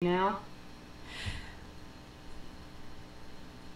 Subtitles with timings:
[0.00, 0.38] now.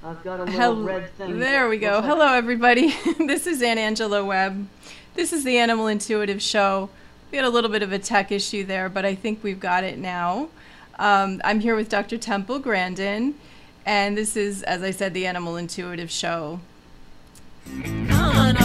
[0.04, 1.40] I've got a little Hel- red thing.
[1.40, 1.96] There we go.
[1.96, 2.94] Like- Hello, everybody.
[3.26, 4.68] this is Anne Angelo Webb.
[5.16, 6.90] This is the Animal Intuitive Show.
[7.32, 9.82] We had a little bit of a tech issue there, but I think we've got
[9.82, 10.48] it now.
[10.96, 12.18] Um, I'm here with Dr.
[12.18, 13.34] Temple Grandin,
[13.84, 16.60] and this is, as I said, the Animal Intuitive Show.
[17.66, 18.56] Come on,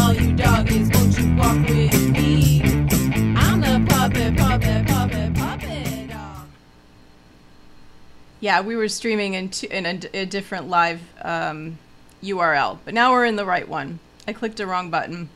[8.48, 11.78] Yeah, we were streaming in, in a, different live um,
[12.24, 14.00] URL, but now we're in the right one.
[14.26, 15.28] I clicked a wrong button,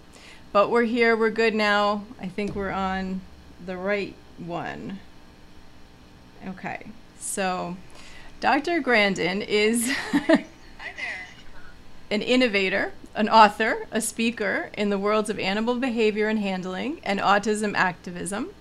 [0.54, 1.18] but we're here.
[1.18, 2.06] We're good now.
[2.22, 3.20] I think we're on
[3.66, 5.00] the right one.
[6.48, 6.86] Okay,
[7.20, 7.76] so
[8.40, 8.80] Dr.
[8.80, 9.94] Grandin is
[12.10, 17.20] an innovator, an author, a speaker in the worlds of animal behavior and handling and
[17.20, 18.52] autism activism.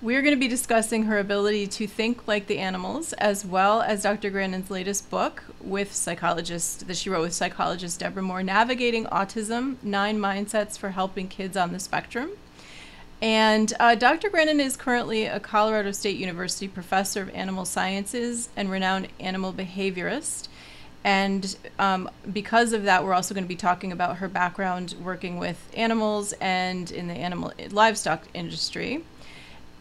[0.00, 4.04] We're going to be discussing her ability to think like the animals, as well as
[4.04, 4.30] Dr.
[4.30, 10.20] Grandin's latest book with psychologist that she wrote with psychologist Debra Moore, Navigating Autism: Nine
[10.20, 12.30] Mindsets for Helping Kids on the Spectrum.
[13.20, 14.30] And uh, Dr.
[14.30, 20.46] Grandin is currently a Colorado State University professor of animal sciences and renowned animal behaviorist.
[21.02, 25.38] And um, because of that, we're also going to be talking about her background working
[25.38, 29.02] with animals and in the animal livestock industry.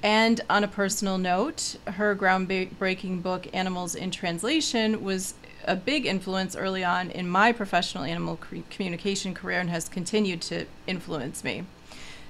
[0.07, 5.33] And on a personal note, her groundbreaking book, Animals in Translation, was
[5.65, 10.65] a big influence early on in my professional animal communication career and has continued to
[10.87, 11.65] influence me.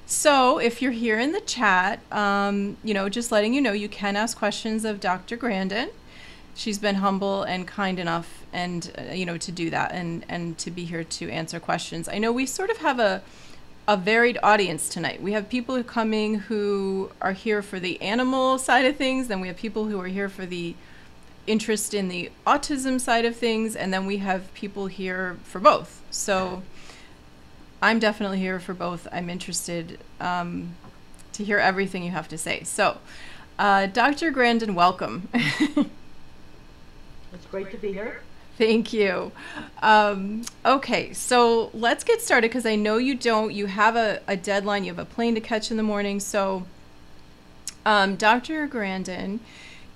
[0.07, 3.89] So, if you're here in the chat, um, you know, just letting you know, you
[3.89, 5.37] can ask questions of Dr.
[5.37, 5.91] Grandin.
[6.55, 10.57] She's been humble and kind enough, and uh, you know, to do that and and
[10.57, 12.09] to be here to answer questions.
[12.09, 13.21] I know we sort of have a
[13.87, 15.21] a varied audience tonight.
[15.21, 19.47] We have people coming who are here for the animal side of things, then we
[19.47, 20.75] have people who are here for the
[21.45, 26.01] interest in the autism side of things, and then we have people here for both.
[26.11, 26.63] So
[27.81, 29.07] I'm definitely here for both.
[29.11, 30.75] I'm interested um,
[31.33, 32.63] to hear everything you have to say.
[32.63, 32.97] So,
[33.57, 34.31] uh, Dr.
[34.31, 35.29] Grandin, welcome.
[37.33, 38.21] It's great to be here.
[38.57, 39.31] Thank you.
[39.83, 43.53] Um, okay, so let's get started because I know you don't.
[43.53, 46.19] You have a, a deadline, you have a plane to catch in the morning.
[46.19, 46.65] So,
[47.85, 48.65] um, Dr.
[48.65, 49.41] Grandin,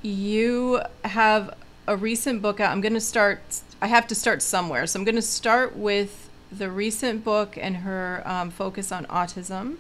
[0.04, 1.56] you have
[1.88, 2.72] a recent book out.
[2.72, 4.86] I'm going to start, I have to start somewhere.
[4.86, 9.78] So, I'm going to start with the recent book and her um, focus on autism.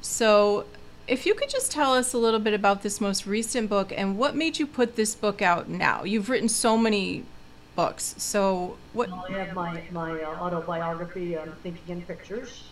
[0.00, 0.66] So,
[1.08, 4.16] if you could just tell us a little bit about this most recent book and
[4.16, 6.04] what made you put this book out now?
[6.04, 7.24] You've written so many
[7.76, 8.14] books.
[8.18, 9.10] So, what?
[9.10, 12.70] I have my, my uh, autobiography, um, Thinking in Pictures.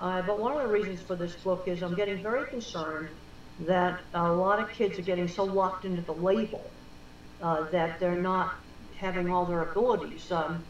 [0.00, 3.08] Uh, but one of the reasons for this book is I'm getting very concerned
[3.60, 6.68] that a lot of kids are getting so locked into the label
[7.42, 8.54] uh, that they're not
[8.96, 10.64] having all their abilities, um,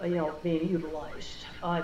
[0.00, 1.44] uh, you know, being utilized.
[1.62, 1.82] Uh,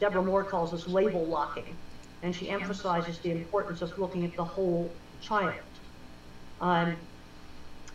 [0.00, 1.76] Debra Moore calls this label locking,
[2.22, 4.90] and she emphasizes the importance of looking at the whole
[5.20, 5.54] child.
[6.60, 6.96] Um,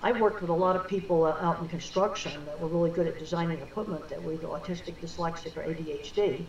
[0.01, 3.05] I worked with a lot of people uh, out in construction that were really good
[3.05, 6.45] at designing equipment that were either autistic, dyslexic, or ADHD.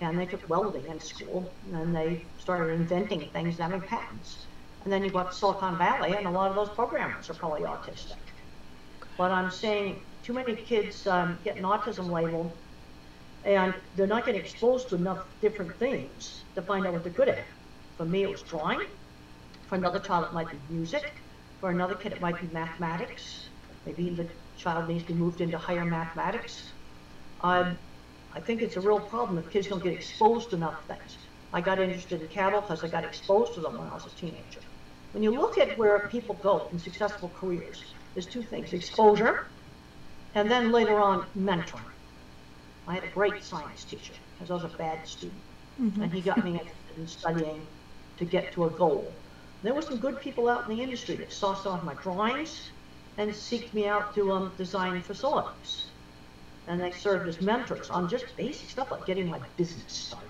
[0.00, 4.46] And they took welding in school, and they started inventing things, having patents.
[4.84, 7.34] And then you go up to Silicon Valley, and a lot of those programmers are
[7.34, 8.16] probably autistic.
[9.18, 12.52] But I'm seeing too many kids um, get an autism label,
[13.44, 17.28] and they're not getting exposed to enough different things to find out what they're good
[17.28, 17.44] at.
[17.96, 18.82] For me, it was drawing.
[19.68, 21.12] For another child, it might be music.
[21.64, 23.48] For another kid, it might be mathematics.
[23.86, 26.74] Maybe the child needs to be moved into higher mathematics.
[27.40, 27.78] Um,
[28.34, 31.16] I think it's a real problem if kids don't get exposed to enough things.
[31.54, 34.10] I got interested in cattle because I got exposed to them when I was a
[34.10, 34.60] teenager.
[35.12, 39.48] When you look at where people go in successful careers, there's two things, exposure,
[40.34, 41.94] and then later on, mentoring.
[42.86, 45.40] I had a great science teacher, because I was a bad student,
[45.78, 47.66] and he got me interested in studying
[48.18, 49.23] to get to a goal.
[49.64, 52.70] There were some good people out in the industry that saw some of my drawings
[53.16, 55.86] and seeked me out to um, design facilities.
[56.68, 60.28] And they served as mentors on just basic stuff like getting my business started.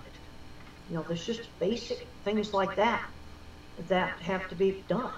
[0.89, 3.09] You know, there's just basic things like that
[3.89, 5.11] that have to be done.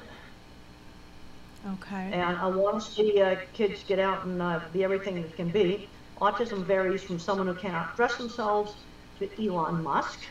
[1.73, 2.09] Okay.
[2.11, 5.49] And I want to see uh, kids get out and uh, be everything that can
[5.49, 5.87] be.
[6.19, 8.73] Autism varies from someone who cannot dress themselves
[9.19, 10.21] to Elon Musk.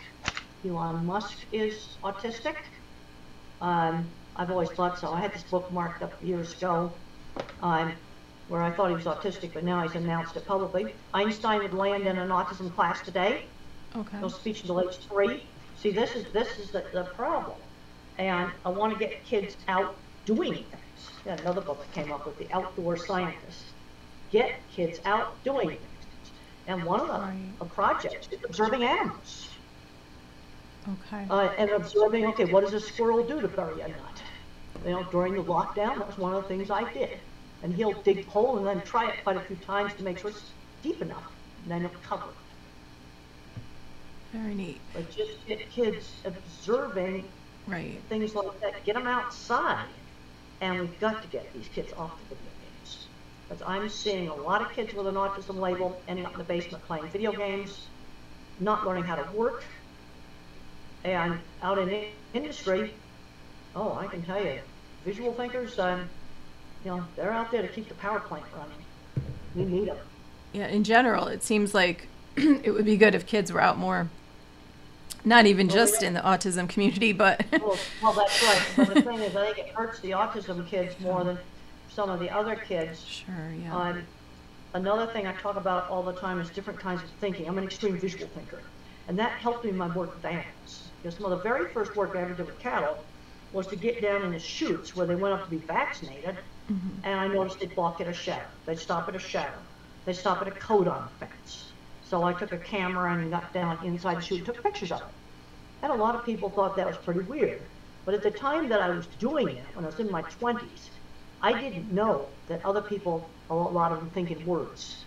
[0.65, 2.56] Elon Musk is autistic.
[3.61, 4.06] Um,
[4.37, 5.12] I've always thought so.
[5.12, 6.93] I had this book marked up years ago
[7.62, 7.93] um,
[8.49, 10.94] where I thought he was autistic, but now he's announced it publicly.
[11.14, 13.44] Einstein would land in an autism class today.
[13.97, 14.20] Okay.
[14.20, 15.43] No speech until age three.
[15.79, 17.56] See, this is this is the, the problem,
[18.19, 19.94] and I want to get kids out
[20.26, 21.11] doing things.
[21.25, 23.64] Yeah, another book that came up with the outdoor scientist.
[24.31, 25.81] Get kids out doing things.
[26.67, 29.45] And one of them, a project observing animals.
[30.88, 31.27] Okay.
[31.31, 34.23] Uh, and observing, okay, what does a squirrel do to bury a nut?
[34.85, 37.23] You know, during the lockdown, that was one of the things I did.
[37.62, 40.19] And he'll dig a hole and then try it quite a few times to make
[40.19, 42.55] sure it's deep enough, and then it'll cover it.
[44.33, 44.83] Very neat.
[44.93, 47.25] But just get kids observing
[47.67, 48.05] Right.
[48.09, 50.03] things like that, get them outside.
[50.61, 53.09] And we've got to get these kids off the video games.
[53.49, 56.44] Because I'm seeing a lot of kids with an autism label ending up in the
[56.44, 57.91] basement playing video games,
[58.59, 59.65] not learning how to work.
[61.06, 62.93] And out in industry,
[63.76, 64.58] oh, I can tell you,
[65.05, 66.08] visual thinkers, um,
[66.85, 68.85] you know, they're out there to keep the power plant running.
[69.55, 69.99] We need them.
[70.53, 74.08] Yeah, in general, it seems like it would be good if kids were out more.
[75.25, 76.08] Not even Well, just yeah.
[76.08, 78.62] in the autism community, but Well, well, that's right.
[78.76, 81.38] But the thing is, I think it hurts the autism kids more than
[81.88, 83.05] some of the other kids.
[83.05, 83.76] sure, yeah.
[83.76, 84.03] Um,
[84.75, 87.47] another thing I talk about all the time is different kinds of thinking.
[87.47, 88.61] I'm an extreme visual thinker,
[89.06, 90.47] and that helped me in my work with animals.
[91.06, 92.99] Because some of the very first work I ever did with cattle
[93.53, 96.37] was to get down in the chutes where they went up to be vaccinated,
[96.69, 96.88] mm-hmm.
[97.05, 98.49] and I noticed they'd balk at a shadow.
[98.64, 99.55] They'd stop at a shadow.
[100.05, 101.70] They'd stop at a coat on fence.
[102.11, 105.00] So I took a camera and got down inside the chute and took pictures of
[105.00, 105.06] it.
[105.82, 107.62] And a lot of people thought that was pretty weird.
[108.05, 110.91] But at the time that I was doing it, when I was in my 20s,
[111.41, 115.05] I didn't know that other people, a lot of them think in words.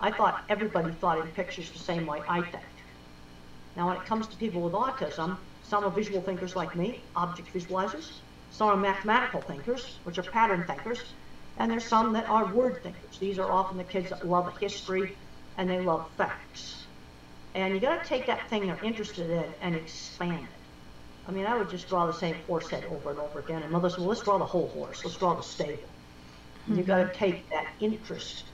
[0.00, 2.64] I thought everybody thought in pictures the same way I think.
[3.76, 7.52] Now, when it comes to people with autism, some are visual thinkers like me, object
[7.52, 8.10] visualizers.
[8.50, 11.02] Some are mathematical thinkers, which are pattern thinkers.
[11.58, 13.18] And there's some that are word thinkers.
[13.18, 15.16] These are often the kids that love history
[15.58, 16.86] and they love facts.
[17.54, 21.28] And you got to take that thing they're interested in and expand it.
[21.28, 23.62] I mean, I would just draw the same horse head over and over again.
[23.62, 25.04] And mother said, well, let's draw the whole horse.
[25.04, 25.82] Let's draw the stable.
[26.68, 26.82] You mm-hmm.
[26.82, 28.44] got to take that interest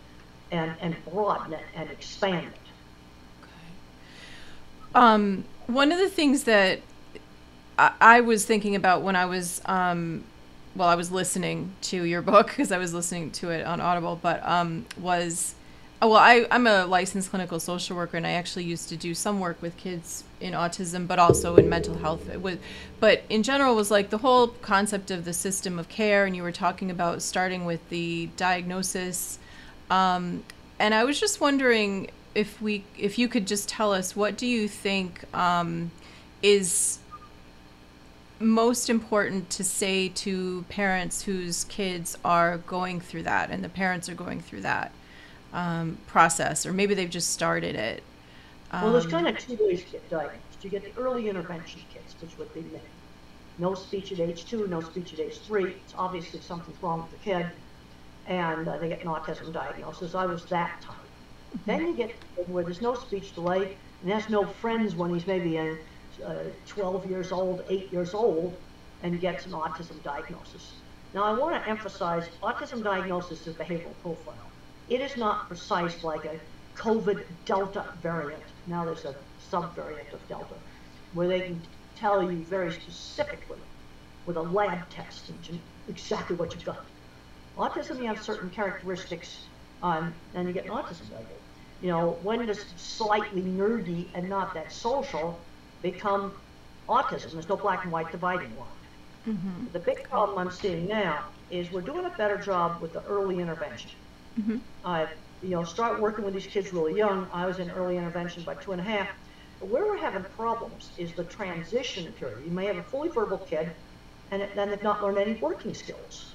[0.50, 2.61] and, and broaden it and expand it.
[4.94, 6.80] Um, one of the things that
[7.78, 10.24] I, I was thinking about when I was, um,
[10.74, 14.18] well, I was listening to your book because I was listening to it on Audible,
[14.20, 15.54] but um, was,
[16.00, 19.14] oh, well, I, I'm a licensed clinical social worker and I actually used to do
[19.14, 22.28] some work with kids in autism, but also in mental health.
[22.28, 22.58] It was,
[23.00, 26.42] but in general, was like the whole concept of the system of care, and you
[26.42, 29.38] were talking about starting with the diagnosis.
[29.90, 30.42] Um,
[30.78, 34.46] and I was just wondering if we, if you could just tell us what do
[34.46, 35.90] you think um,
[36.42, 36.98] is
[38.40, 44.08] most important to say to parents whose kids are going through that, and the parents
[44.08, 44.90] are going through that
[45.52, 48.02] um, process, or maybe they've just started it.
[48.72, 50.38] Well, there's Um, kind of two ways to get diagnosed.
[50.62, 52.64] You get the early intervention kids, which would be.
[53.58, 55.72] No speech at age two, no speech at age three.
[55.84, 57.46] It's obviously something's wrong with the kid,
[58.26, 60.14] and uh, they get an autism diagnosis.
[60.14, 60.96] I was that type.
[61.66, 62.12] Then you get
[62.46, 65.76] where there's no speech delay and has no friends when he's maybe a,
[66.24, 68.56] uh, 12 years old, 8 years old,
[69.02, 70.72] and gets an autism diagnosis.
[71.14, 74.34] Now, I want to emphasize autism diagnosis is behavioral profile.
[74.88, 76.40] It is not precise like a
[76.76, 78.42] COVID Delta variant.
[78.66, 79.14] Now there's a
[79.50, 80.54] subvariant of Delta,
[81.12, 81.60] where they can
[81.96, 83.58] tell you very specifically
[84.26, 85.30] with a lab test
[85.88, 86.84] exactly what you've got.
[87.58, 89.44] Autism, you have certain characteristics,
[89.82, 91.41] um, and you get an autism label.
[91.82, 95.38] You know, when does slightly nerdy and not that social
[95.82, 96.32] become
[96.88, 97.32] autism?
[97.32, 98.68] There's no black and white dividing line.
[99.28, 99.72] Mm-hmm.
[99.72, 103.40] The big problem I'm seeing now is we're doing a better job with the early
[103.40, 103.90] intervention.
[104.40, 104.58] Mm-hmm.
[104.84, 105.08] I,
[105.42, 107.26] you know, start working with these kids really young.
[107.32, 109.08] I was in early intervention by two and a half.
[109.58, 112.44] But where we're having problems is the transition period.
[112.44, 113.70] You may have a fully verbal kid,
[114.30, 116.32] and then they've not learned any working skills.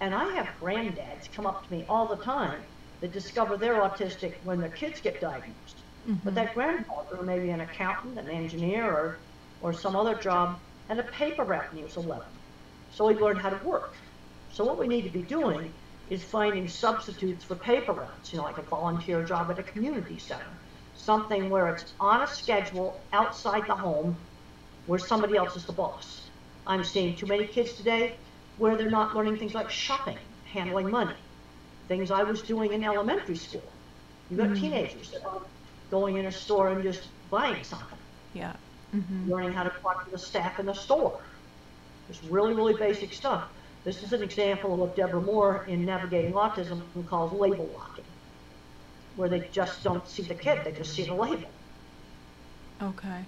[0.00, 2.60] And I have granddads come up to me all the time
[3.00, 5.76] that discover they're autistic when their kids get diagnosed.
[6.06, 6.34] But mm-hmm.
[6.34, 9.18] that grandfather, maybe an accountant, an engineer, or,
[9.62, 12.24] or some other job, had a paper route when he was 11.
[12.92, 13.94] So he learned how to work.
[14.52, 15.72] So what we need to be doing
[16.08, 20.18] is finding substitutes for paper routes, you know, like a volunteer job at a community
[20.18, 20.42] center.
[20.96, 24.16] Something where it's on a schedule outside the home
[24.86, 26.28] where somebody else is the boss.
[26.66, 28.16] I'm seeing too many kids today
[28.58, 31.14] where they're not learning things like shopping, handling money,
[31.90, 33.64] things I was doing in elementary school.
[34.30, 34.62] You've got mm-hmm.
[34.62, 35.42] teenagers that are
[35.90, 37.98] going in a store and just buying something,
[38.32, 38.52] yeah.
[38.94, 39.28] Mm-hmm.
[39.28, 41.20] learning how to talk to the staff in the store.
[42.08, 43.48] It's really, really basic stuff.
[43.82, 48.04] This is an example of what Debra Moore in Navigating Autism calls label locking,
[49.16, 51.50] where they just don't see the kid, they just see the label.
[52.80, 53.24] Okay.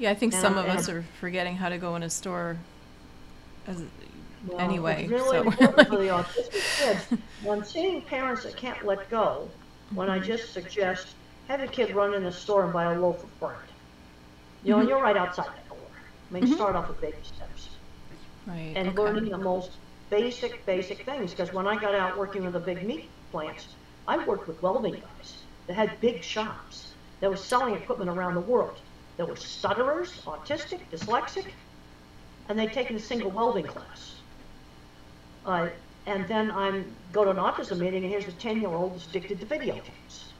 [0.00, 2.10] Yeah, I think And some I'm- of us are forgetting how to go in a
[2.10, 2.56] store
[3.68, 3.84] as
[4.46, 5.06] Well, anyway.
[5.08, 7.22] Really so important for the autistic kids.
[7.42, 9.48] When seeing parents that can't let go,
[9.94, 11.08] when I just suggest
[11.48, 13.56] have a kid run in the store and buy a loaf of bread.
[14.62, 15.78] You know, and you're right outside the door.
[16.30, 16.54] I mean, Mhm.
[16.54, 17.70] start off with baby steps
[18.46, 18.72] right.
[18.76, 18.98] and okay.
[18.98, 19.70] learning the most
[20.10, 21.30] basic, basic things.
[21.30, 23.68] Because when I got out working with the big meat plants,
[24.06, 28.40] I worked with welding guys that had big shops that was selling equipment around the
[28.40, 28.78] world.
[29.16, 31.46] There were stutterers, autistic, dyslexic,
[32.48, 34.17] and they'd taken a single welding class.
[35.44, 35.68] Uh,
[36.06, 39.06] and then I'm go to an autism meeting, and here's a 10 year old who's
[39.08, 40.32] addicted to video games.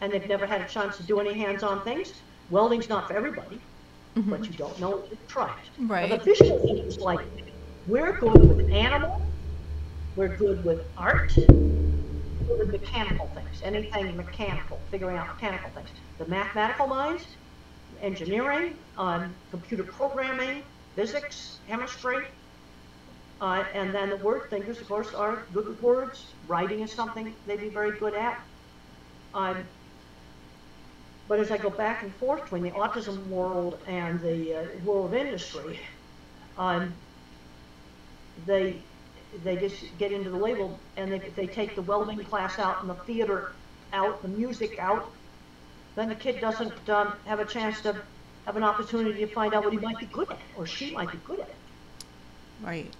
[0.00, 2.12] And they've never had a chance to do any hands on things.
[2.50, 3.60] Welding's not for everybody,
[4.14, 5.82] but you don't know until you try it.
[5.82, 6.08] Right.
[6.08, 7.20] But the visual thing is like,
[7.86, 9.22] we're good with animal,
[10.16, 15.88] we're good with art, we're good with mechanical things, anything mechanical, figuring out mechanical things.
[16.18, 17.24] The mathematical minds,
[18.00, 20.62] engineering, um, computer programming,
[20.94, 22.26] physics, chemistry,
[23.40, 26.26] uh, and then the word thinkers, of course, are good with words.
[26.48, 28.40] Writing is something they'd be very good at.
[29.34, 29.64] Um,
[31.28, 35.12] but as I go back and forth between the autism world and the uh, world
[35.12, 35.78] of industry,
[36.56, 36.94] um,
[38.46, 38.80] they
[39.44, 42.88] they just get into the label and they, they take the welding class out and
[42.88, 43.52] the theater
[43.92, 45.10] out, the music out.
[45.96, 47.94] Then the kid doesn't um, have a chance to
[48.46, 51.12] have an opportunity to find out what he might be good at or she might
[51.12, 51.50] be good at.
[52.62, 52.90] Right.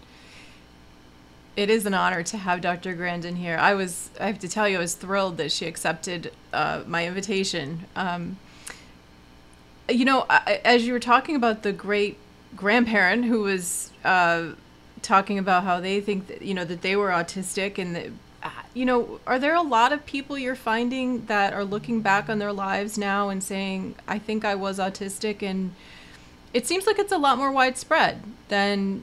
[1.58, 2.94] It is an honor to have Dr.
[2.94, 3.56] Grandin here.
[3.58, 7.04] I was, I have to tell you, I was thrilled that she accepted uh, my
[7.04, 7.86] invitation.
[7.96, 8.38] Um,
[9.88, 12.16] you know, I, as you were talking about the great
[12.54, 14.50] grandparent who was uh,
[15.02, 18.06] talking about how they think that, you know, that they were autistic and that,
[18.44, 22.28] uh, you know, are there a lot of people you're finding that are looking back
[22.28, 25.42] on their lives now and saying, I think I was autistic?
[25.42, 25.74] And
[26.54, 29.02] it seems like it's a lot more widespread than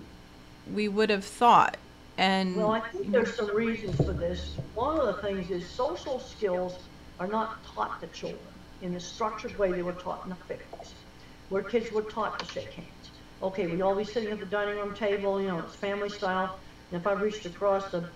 [0.74, 1.76] we would have thought.
[2.18, 4.58] And Well, I think there's some reasons for this.
[4.74, 9.58] One of the things is social skills are not taught to children in the structured
[9.58, 10.94] way they were taught in the 50s,
[11.50, 13.12] where kids were taught to shake hands.
[13.42, 16.58] Okay, we'd all be sitting at the dining room table, you know, it's family style.
[16.92, 18.10] And if I reached across the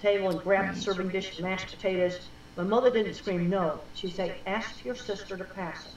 [0.00, 2.18] table and grabbed the serving dish of mashed potatoes,
[2.56, 3.80] my mother didn't scream no.
[3.92, 5.92] She'd say, ask your sister to pass it.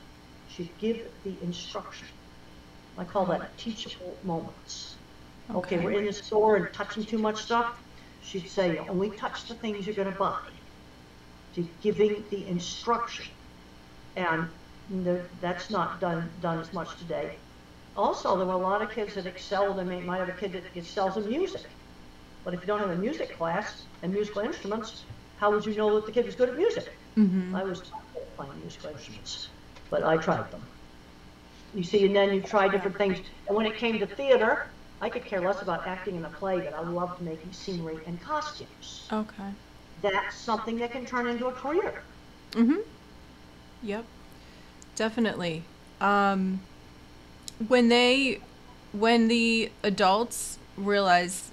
[0.46, 2.08] She'd give the instruction.
[2.98, 4.87] I call that teachable moments.
[5.54, 7.84] Okay, we're in the store and touching too much stuff.
[8.20, 10.62] She'd say, only touch the things you're gonna buy.
[11.51, 13.25] She's giving the instruction.
[14.16, 14.51] And
[14.89, 17.42] the, that's not done, done as much today.
[17.96, 20.54] Also, there were a lot of kids that excelled, I mean, might have a kid
[20.54, 21.77] that excels in music.
[22.44, 25.96] But if you don't have a music class and musical instruments, how would you know
[25.96, 27.01] that the kid was good at music?
[27.18, 27.60] Mhm.
[27.60, 27.94] I was
[28.38, 29.56] playing musical instruments,
[29.89, 30.70] but I tried them.
[31.74, 33.22] You see, and then you try different things.
[33.48, 34.60] And when it came to theater,
[35.01, 38.20] I could care less about acting in a play, but I loved making scenery and
[38.22, 39.08] costumes.
[39.12, 39.51] Okay.
[40.01, 42.01] That's something that can turn into a career.
[42.51, 42.80] Mm-hmm.
[43.84, 44.06] Yep.
[44.96, 45.63] Definitely.
[46.01, 46.62] Um,
[47.68, 48.42] when they,
[48.92, 51.51] when the adults realize,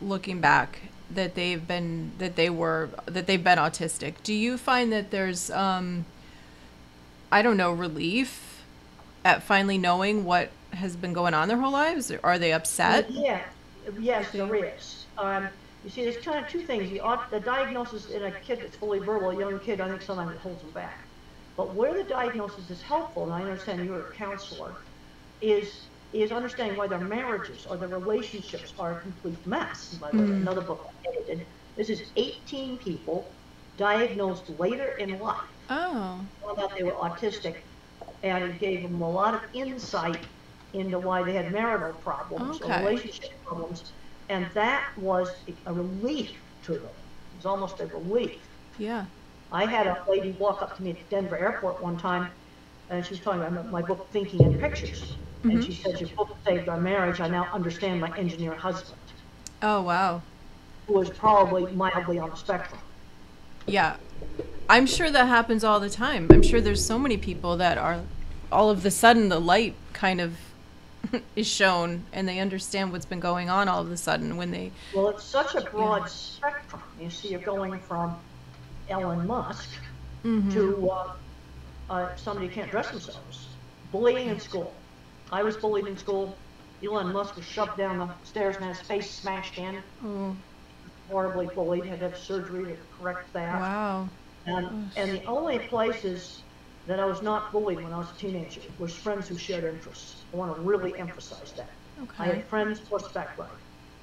[0.00, 0.80] looking back,
[1.12, 5.50] that they've been that they were that they've been autistic, do you find that there's,
[5.50, 6.04] um,
[7.32, 8.62] I don't know, relief
[9.24, 12.10] at finally knowing what has been going on their whole lives?
[12.24, 13.10] Are they upset?
[13.10, 13.42] Yeah,
[13.98, 15.06] yes, there is.
[15.18, 15.48] Um,
[15.82, 16.90] you see, there's kind of two things.
[16.90, 17.00] The,
[17.30, 20.38] the diagnosis in a kid that's fully verbal, a young kid, I think sometimes it
[20.38, 21.08] holds them back.
[21.56, 24.76] But where the diagnosis is helpful, and I understand you're a counselor,
[25.40, 29.94] is is understanding why their marriages or their relationships are a complete mess.
[30.00, 30.40] By the way, Mm.
[30.40, 31.46] another book I edited.
[31.76, 33.36] This is 18 people
[33.76, 35.36] diagnosed later in life
[35.68, 36.26] Oh.
[36.42, 37.62] found out they were autistic,
[38.24, 40.26] and it gave them a lot of insight
[40.72, 42.72] into why they had marital problems Okay.
[42.82, 43.92] or relationship problems,
[44.28, 45.30] and that was
[45.66, 46.32] a relief
[46.64, 46.82] to them.
[46.84, 48.38] It was almost a relief.
[48.78, 49.06] Yeah.
[49.52, 52.28] I had a lady walk up to me at the Denver airport one time,
[52.88, 55.16] and she was talking about my book, Thinking in Pictures.
[55.42, 55.64] And Mhm.
[55.66, 57.20] she said, Your book saved our marriage.
[57.20, 58.98] I now understand my engineer husband,
[59.62, 60.20] Oh wow.
[60.86, 62.80] who was probably mildly on the spectrum.
[63.66, 63.96] Yeah.
[64.68, 66.28] I'm sure that happens all the time.
[66.30, 68.00] I'm sure there's so many people that are
[68.52, 70.34] all of the sudden the light kind of
[71.36, 74.70] is shown and they understand what's been going on all of a sudden when they
[74.94, 76.82] Well, it's such a broad spectrum.
[77.00, 78.16] You see, you're going from
[78.88, 79.68] Elon Musk
[80.24, 80.52] Mhm.
[80.52, 81.12] to uh,
[81.88, 83.46] uh, somebody who can't dress themselves.
[83.90, 84.72] Bullying in school.
[85.32, 86.36] I was bullied in school.
[86.84, 89.82] Elon Musk was shoved down the stairs and had his face smashed in.
[90.04, 90.36] Oh,
[91.10, 91.84] Horribly bullied.
[91.86, 93.60] Had to have surgery to correct that.
[93.60, 94.08] wow.
[94.46, 96.42] And, and the only places
[96.86, 100.19] that I was not bullied when I was a teenager was friends who shared interests.
[100.32, 101.68] I want to really emphasize that.
[101.98, 102.36] I Okay.
[102.36, 103.54] had friends horseback riding.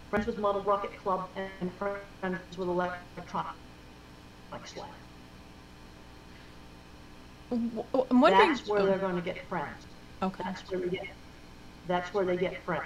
[0.09, 3.53] friends with Model Rocket Club, and friends with Electronic
[7.49, 8.49] w- I'm wondering.
[8.49, 9.85] That's where they're going to get friends.
[10.21, 10.43] okay.
[10.43, 11.07] That's where they get.
[11.87, 12.85] That's where they get friends.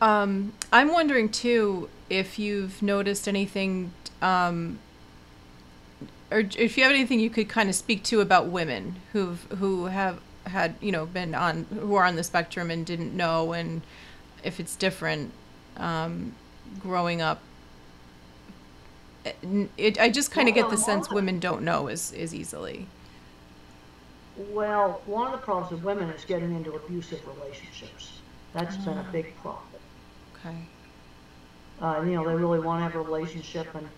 [0.00, 4.78] Um, I'm wondering too if you've noticed anything, um,
[6.30, 9.86] or if you have anything you could kind of speak to about women who've who
[9.86, 13.82] have had you know been on who are on the spectrum and didn't know, and
[14.42, 15.32] if it's different
[15.76, 16.34] um,
[16.80, 17.40] growing up.
[19.24, 22.88] It, it, I just kind of get the sense women don't know as, as easily.
[24.36, 28.20] Well, one of the problems with women is getting into abusive relationships.
[28.52, 29.62] That's been a big problem.
[30.34, 30.56] Okay.
[31.80, 33.88] Uh, you know, they really want to have a relationship and,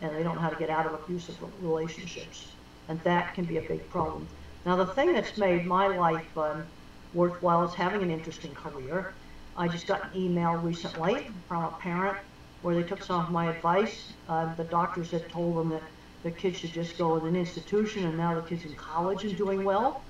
[0.00, 2.48] and they don't know how to get out of abusive relationships.
[2.88, 4.26] And that can be a big problem.
[4.66, 6.64] Now, the thing that's made my life um,
[7.12, 9.12] worthwhile is having an interesting career.
[9.56, 12.16] I just got an email recently from a parent
[12.62, 14.12] where they took some of my advice.
[14.28, 15.82] Uh, the doctors had told them that
[16.22, 19.36] the kids should just go in an institution, and now the kids in college and
[19.36, 20.02] doing well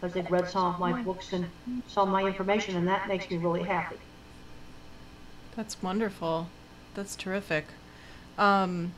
[0.00, 1.46] because they've read some of my books and
[1.86, 3.96] some of my information, and that makes me really happy.
[5.56, 6.48] That's wonderful.
[6.94, 7.66] That's terrific.
[8.38, 8.94] Um,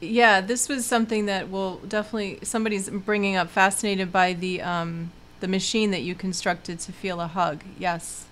[0.00, 3.48] yeah, this was something that will definitely somebody's bringing up.
[3.50, 7.64] Fascinated by the um, the machine that you constructed to feel a hug.
[7.78, 8.26] Yes,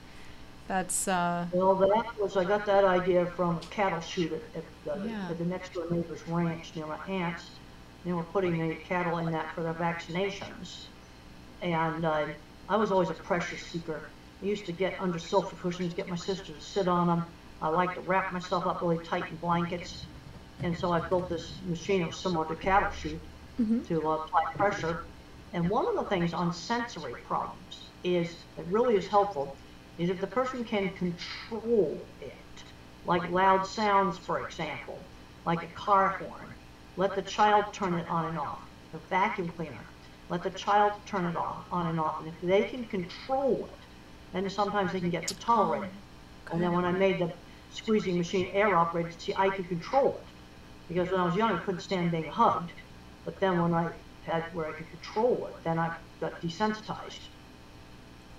[0.69, 4.65] that's uh, Well, that was, I got that idea from a cattle chute at, at,
[4.85, 5.29] the, Yeah.
[5.31, 7.51] at the next door neighbor's ranch near my aunt's.
[8.05, 10.85] They were putting the cattle in that for their vaccinations.
[11.61, 12.27] And uh,
[12.69, 14.01] I was always a pressure seeker.
[14.43, 17.25] I used to get under sofa cushions, get my sister to sit on them.
[17.61, 20.07] I like to wrap myself up really tight in blankets.
[20.63, 23.21] And so I built this machine that was similar to cattle chute
[23.89, 25.05] to uh, apply pressure.
[25.53, 29.57] And one of the things on sensory problems is, it really is helpful,
[29.99, 32.33] is if the person can control it,
[33.07, 34.99] like loud sounds, for example,
[35.47, 36.49] like a car horn,
[36.97, 38.61] let the child turn it on and off.
[38.93, 39.85] The vacuum cleaner,
[40.29, 42.21] let the child turn it off, on and off.
[42.21, 43.87] And if they can control it,
[44.33, 46.53] then sometimes they can get to tolerate it.
[46.53, 47.33] And then when I made the
[47.73, 50.27] squeezing machine air operated, see, I could control it.
[50.91, 52.73] Because when I was young, I couldn't stand being hugged.
[53.25, 53.93] But then when I
[54.25, 57.29] had where I could control it, then I got desensitized.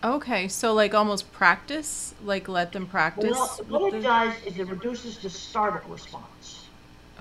[0.04, 0.48] okay.
[0.50, 3.32] So like almost practice, like let them practice.
[3.32, 6.68] Well, what it does is it reduces the startle response.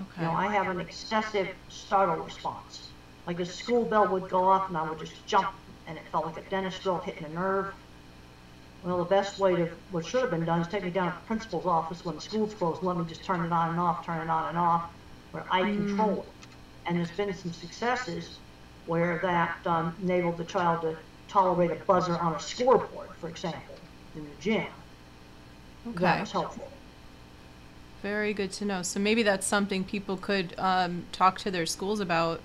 [0.00, 0.22] Okay.
[0.22, 2.88] You know, I have an excessive startle response.
[3.26, 5.54] Like a school bell would go off and I would just jump
[5.86, 7.72] and it felt like a dentist drill hitting a nerve.
[8.82, 11.18] Well, the best way to, what should have been done is take me down to
[11.18, 13.78] the principal's office when the school's closed, and let me just turn it on and
[13.78, 14.90] off, turn it on and off,
[15.30, 16.32] where I control it.
[16.86, 18.40] And there's been some successes
[18.86, 23.76] where that um, enabled the child to tolerate a buzzer on a scoreboard, for example,
[24.14, 24.66] in the gym.
[25.86, 26.04] okay.
[26.04, 26.72] That was helpful.
[28.02, 28.82] Very good to know.
[28.82, 32.42] So maybe that's something people could um, talk to their schools about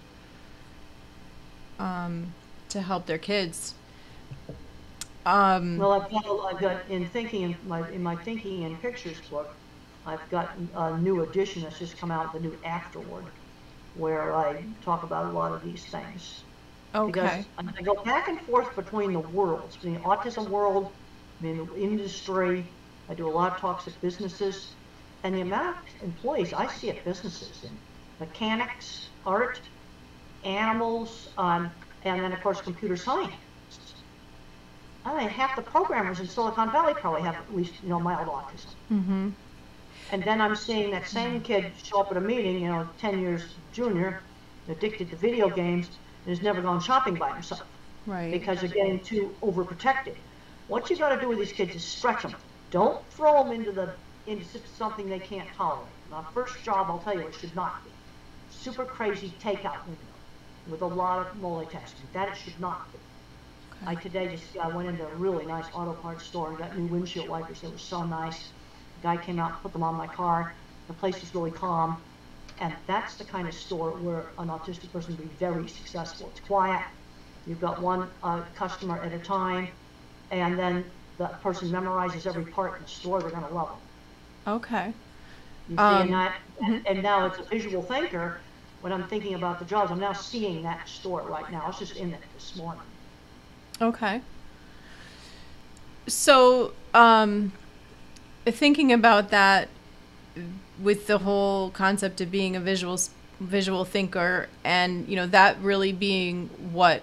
[1.79, 2.35] um,
[2.69, 3.75] to help their kids.
[5.25, 9.21] Um, Well, I've got, I've got in thinking in my in my thinking in pictures
[9.21, 9.55] book,
[10.05, 13.25] I've got a new edition that's just come out, the new Afterword,
[13.95, 16.43] where I talk about a lot of these things.
[16.93, 17.45] okay.
[17.57, 20.91] Because I go back and forth between the worlds, between the autism world,
[21.41, 22.65] the industry.
[23.09, 24.75] I do a lot of talks at businesses,
[25.23, 27.77] and the amount of employees I see at businesses in
[28.19, 29.59] mechanics, art,
[30.43, 31.71] animals, um,
[32.03, 33.33] and then of course computer science.
[35.03, 38.27] I mean, half the programmers in Silicon Valley probably have at least, you know, mild
[38.27, 38.73] autism.
[38.91, 39.29] Mm-hmm.
[40.09, 43.19] And then I'm seeing that same kid show up at a meeting, you know, 10
[43.19, 44.23] years junior,
[44.67, 47.67] addicted to video games, and has never gone shopping by himself
[48.05, 48.31] Right.
[48.31, 50.17] because they're getting too overprotected.
[50.67, 52.35] What you got to do with these kids is stretch them.
[52.71, 55.93] Don't throw them into the into something they can't tolerate.
[56.07, 57.91] My first job, I'll tell you, it should not be
[58.49, 60.15] super crazy takeout window
[60.65, 62.11] with a lot of multitasking.
[62.13, 62.99] That it should not be.
[63.85, 66.85] I today just I went into a really nice auto parts store and got new
[66.87, 67.61] windshield wipers.
[67.61, 68.53] They were so nice.
[69.05, 70.55] Guy came out, put them on my car.
[70.87, 72.01] The place was really calm,
[72.59, 76.31] and that's the kind of store where an autistic person would be very successful.
[76.31, 76.83] It's quiet.
[77.45, 79.67] You've got one uh, customer at a time,
[80.31, 80.83] and then
[81.19, 83.21] the person memorizes every part in the store.
[83.21, 84.55] They're going to love them.
[84.55, 84.87] Okay.
[85.69, 86.33] You see, Um, and that,
[86.87, 88.39] and now it's a visual thinker.
[88.81, 91.61] When I'm thinking about the jobs, I'm now seeing that store right now.
[91.63, 92.81] I was just in it this morning.
[93.79, 94.21] Okay.
[96.07, 97.51] So, um,
[98.53, 99.69] thinking about that
[100.81, 102.99] with the whole concept of being a visual
[103.39, 107.01] visual thinker, and you know that really being what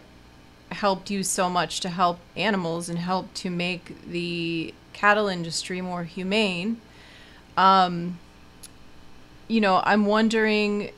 [0.70, 6.04] helped you so much to help animals and help to make the cattle industry more
[6.04, 6.80] humane.
[7.56, 8.18] Um,
[9.48, 10.92] you know, I'm wondering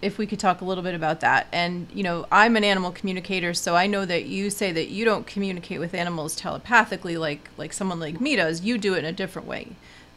[0.00, 1.48] if we could talk a little bit about that.
[1.52, 5.04] And, you know, I'm an animal communicator, so I know that you say that you
[5.04, 8.62] don't communicate with animals telepathically like like someone like me does.
[8.62, 9.68] You do it in a different way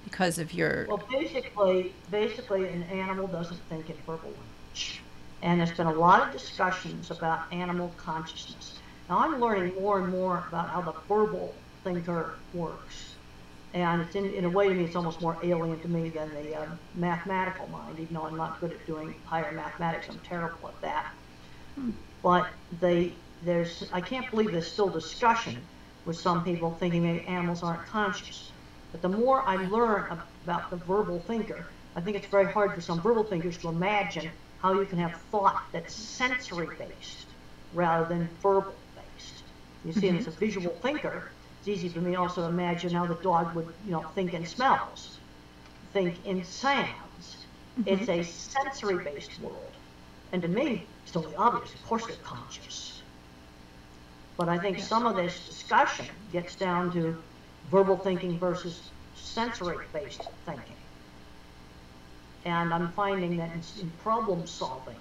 [0.03, 5.01] because of your Well, basically, basically, an animal doesn't think in verbal language.
[5.41, 8.77] And there's been a lot of discussions about animal consciousness.
[9.09, 13.10] Now, I'm learning more and more about how the verbal thinker works.
[13.73, 16.33] And it's in, in a way to me, it's almost more alien to me than
[16.33, 20.09] the um, mathematical mind, even though I'm not good at doing higher mathematics.
[20.09, 21.07] I'm terrible at that.
[22.23, 25.69] But they, there's, I can't believe there's still discussion
[26.05, 28.53] with some people thinking maybe animals aren't conscious.
[28.91, 30.07] But the more I learn
[30.43, 34.33] about the verbal thinker, I think it's very hard for some verbal thinkers to imagine
[34.57, 37.35] how you can have thought that's sensory based
[37.71, 39.45] rather than verbal based.
[39.83, 43.05] You see, and as a visual thinker, it's easy for me also to imagine how
[43.05, 45.19] the dog would, you know, think in smells,
[45.93, 47.37] think in sounds.
[47.79, 47.87] Mm-hmm.
[47.87, 49.71] It's a sensory based world.
[50.31, 51.71] And to me, it's totally obvious.
[51.75, 53.03] Of course they're conscious.
[54.37, 57.15] But I think some of this discussion gets down to
[57.69, 60.75] verbal thinking versus sensory based thinking.
[62.43, 64.95] And I'm finding that in problem solving,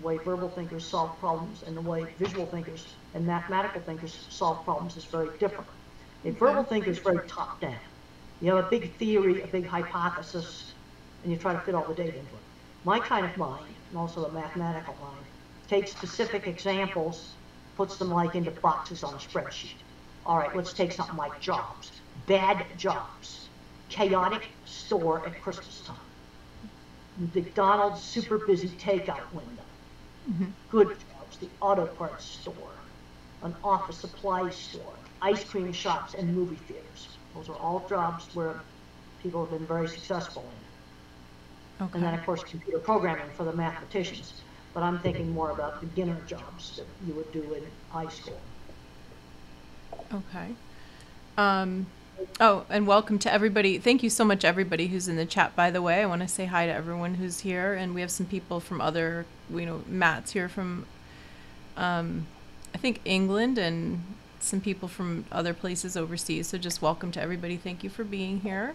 [0.00, 4.64] the way verbal thinkers solve problems and the way visual thinkers and mathematical thinkers solve
[4.64, 5.68] problems is very different.
[6.24, 7.74] A verbal is very top down.
[8.40, 10.72] You have a big theory, a big hypothesis,
[11.22, 12.42] and you try to fit all the data into it.
[12.84, 15.24] My kind of mind, and also the mathematical mind,
[15.68, 17.32] takes specific examples,
[17.76, 19.74] puts them like into boxes on a spreadsheet.
[20.24, 21.90] All right, let's take something like jobs.
[22.26, 23.48] Bad jobs.
[23.88, 25.96] Chaotic store at Christmas time.
[27.34, 29.62] McDonald's super busy takeout window.
[30.30, 30.46] Mm-hmm.
[30.70, 32.54] Good jobs, the auto parts store,
[33.42, 37.08] an office supply store, ice cream shops, and movie theaters.
[37.34, 38.60] Those are all jobs where
[39.22, 41.84] people have been very successful in.
[41.86, 41.94] Okay.
[41.94, 44.34] And then, of course, computer programming for the mathematicians.
[44.74, 48.40] But I'm thinking more about beginner jobs that you would do in high school.
[50.12, 50.54] Okay.
[51.38, 51.86] Um,
[52.40, 53.78] oh, and welcome to everybody.
[53.78, 55.54] Thank you so much, everybody who's in the chat.
[55.54, 58.10] By the way, I want to say hi to everyone who's here, and we have
[58.10, 60.86] some people from other, you know, Matt's here from,
[61.76, 62.26] um,
[62.74, 64.02] I think England, and
[64.42, 66.48] some people from other places overseas.
[66.48, 67.56] So just welcome to everybody.
[67.56, 68.74] Thank you for being here.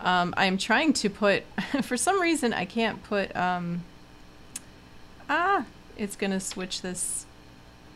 [0.00, 1.44] Um, I'm trying to put,
[1.82, 3.34] for some reason, I can't put.
[3.36, 3.84] Um,
[5.28, 7.26] ah, it's gonna switch this.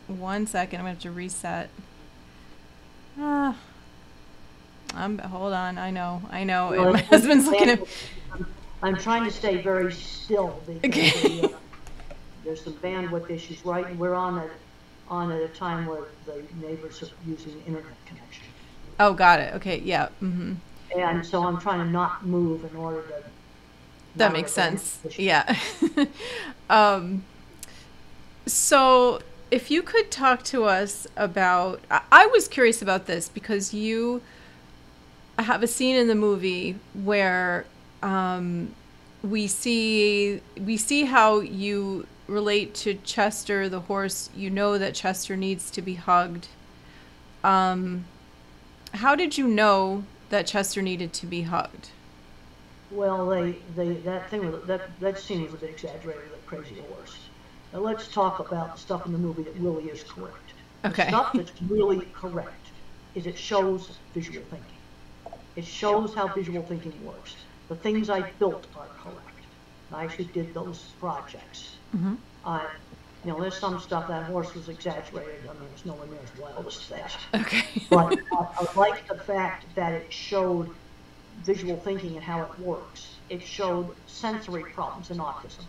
[0.07, 0.79] One second.
[0.79, 1.69] I'm gonna have to reset.
[3.19, 3.57] Ah.
[4.93, 5.77] I'm hold on.
[5.77, 6.21] I know.
[6.29, 6.69] I know.
[6.71, 7.81] Well, my husband's looking at.
[8.81, 11.41] I'm trying to stay very still because Okay.
[11.41, 11.57] the, uh,
[12.45, 13.85] there's some bandwidth issues, right?
[13.87, 14.49] And we're on a,
[15.09, 18.45] on at a time where the neighbors are using internet connection.
[18.99, 19.53] Oh, got it.
[19.55, 19.79] Okay.
[19.79, 20.09] Yeah.
[20.19, 20.53] hmm
[20.95, 23.13] And so I'm trying to not move in order to.
[24.15, 24.99] That makes sense.
[25.15, 25.55] Yeah.
[26.69, 27.23] um,
[28.47, 29.19] so,
[29.51, 34.21] if you could talk to us about, I, I was curious about this because you
[35.37, 37.65] have a scene in the movie where
[38.01, 38.73] um,
[39.23, 44.29] we see we see how you relate to Chester the horse.
[44.35, 46.47] You know that Chester needs to be hugged.
[47.43, 48.05] Um,
[48.93, 51.89] how did you know that Chester needed to be hugged?
[52.91, 56.45] Well, they, they, that thing was, that, that scene was a bit exaggerated with a
[56.45, 57.17] crazy horse.
[57.73, 60.53] Now let's talk about the stuff in the movie that really is correct.
[60.85, 61.03] Okay.
[61.03, 62.67] The stuff that's really correct
[63.15, 65.41] is it shows visual thinking.
[65.55, 67.35] It shows how visual thinking works.
[67.67, 69.21] The things I built are correct.
[69.91, 71.76] I actually did those projects.
[71.95, 72.17] Mhm.
[72.45, 72.61] Uh,
[73.23, 75.49] you know, there's some stuff that horse was exaggerated.
[75.49, 77.17] I mean, it's nowhere near as wild as that.
[77.33, 77.63] Okay.
[77.89, 80.69] But I, I like the fact that it showed
[81.43, 83.15] visual thinking and how it works.
[83.29, 85.65] It showed sensory problems in autism.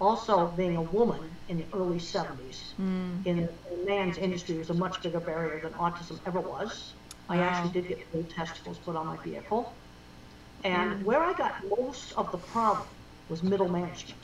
[0.00, 3.26] Also, being a woman in the early 70s Mm.
[3.26, 6.92] in a man's industry was a much bigger barrier than autism ever was.
[7.28, 9.72] I actually did get full testicles put on my vehicle.
[10.64, 12.86] And where I got most of the problem
[13.28, 14.20] was middle management.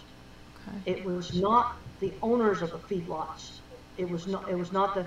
[0.85, 3.59] It was not the owners of the feedlots.
[3.97, 5.07] It was not, it was not the,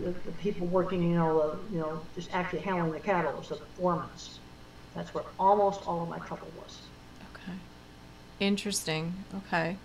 [0.00, 3.36] the, the people working, you know, uh, you know, just actually handling the cattle, it
[3.38, 4.38] was the foremans.
[4.94, 6.78] That's where almost all of my trouble was.
[7.34, 7.56] Okay.
[8.40, 9.12] Interesting.
[9.46, 9.76] Okay.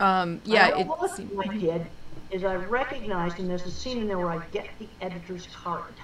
[0.00, 1.86] Um, yeah, I it what seem- I did
[2.30, 5.94] is I recognized, and there's a scene in there where I get the editor's card.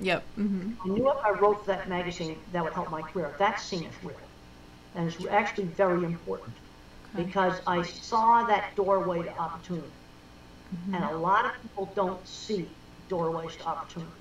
[0.00, 0.22] Yep.
[0.36, 3.34] hmm I knew if I wrote that magazine, that would help my career.
[3.38, 4.16] That scene is real.
[4.94, 6.54] And it's actually very important.
[7.16, 9.88] Because I saw that doorway to opportunity.
[10.92, 12.68] And a lot of people don't see
[13.08, 14.12] doorways to opportunity.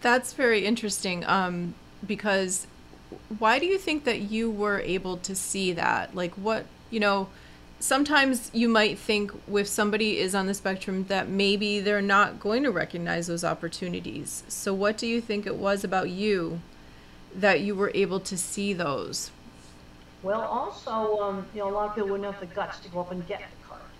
[0.00, 1.24] That's very interesting.
[1.26, 1.74] Um,
[2.06, 2.68] because
[3.38, 6.14] why do you think that you were able to see that?
[6.14, 7.28] Like, what you know?
[7.80, 12.64] Sometimes you might think if somebody is on the spectrum that maybe they're not going
[12.64, 14.42] to recognize those opportunities.
[14.48, 16.60] So, what do you think it was about you
[17.34, 19.30] that you were able to see those?
[20.20, 23.00] Well, also, um, you know, a lot of people wouldn't have the guts to go
[23.00, 23.96] up and get the card.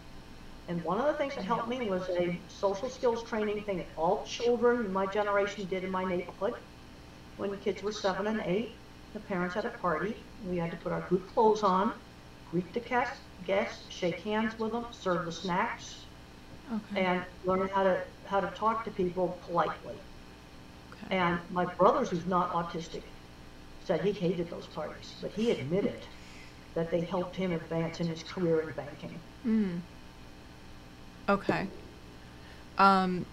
[0.69, 3.93] And one of the things that helped me was a social skills training thing that
[3.97, 6.55] all children in my generation did in my neighborhood.
[7.37, 10.33] When the kids were seven and eight, the parents had a party.
[10.39, 12.03] We had to put our good clothes on,
[12.45, 16.11] greet the guests, guests, shake hands with them, serve the snacks,
[16.73, 16.97] Okay.
[16.97, 20.03] and learn how to how to talk to people politely.
[20.93, 21.11] okay.
[21.11, 23.18] And my brother's, who's not autistic,
[23.89, 26.01] said he hated those parties, but he admitted
[26.75, 29.19] that they helped him advance in his career in banking.
[29.47, 29.81] Mm.
[31.27, 31.67] Okay.
[32.77, 33.25] Um,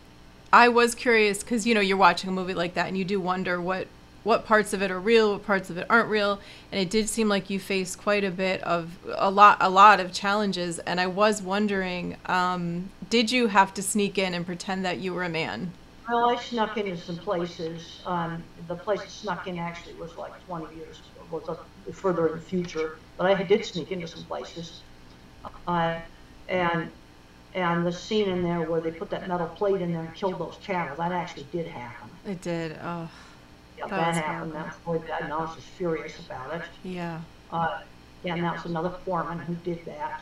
[0.53, 3.19] I was curious because you know you're watching a movie like that and you do
[3.19, 3.87] wonder what
[4.23, 6.39] what parts of it are real, what parts of it aren't real,
[6.71, 9.99] and it did seem like you faced quite a bit of a lot a lot
[9.99, 10.79] of challenges.
[10.79, 15.13] And I was wondering, um, did you have to sneak in and pretend that you
[15.13, 15.73] were a man?
[16.07, 18.01] Well, I snuck into some places.
[18.05, 22.35] Um, the place I snuck in actually was like 20 years, was up further in
[22.35, 24.81] the future, but I did sneak into some places.
[25.67, 25.99] Uh,
[26.47, 26.91] and
[27.55, 30.37] and the scene in there where they put that metal plate in there and killed
[30.37, 32.09] those cattle, that actually did happen.
[32.27, 32.77] It did.
[32.83, 33.09] Oh,
[33.77, 34.51] Yeah, That that, happened.
[34.51, 34.69] horrible.
[34.69, 36.63] That's really bad, and I was just furious about it.
[36.83, 37.79] yeah, Uh,
[38.23, 40.21] yeah, and that was another foreman who did that.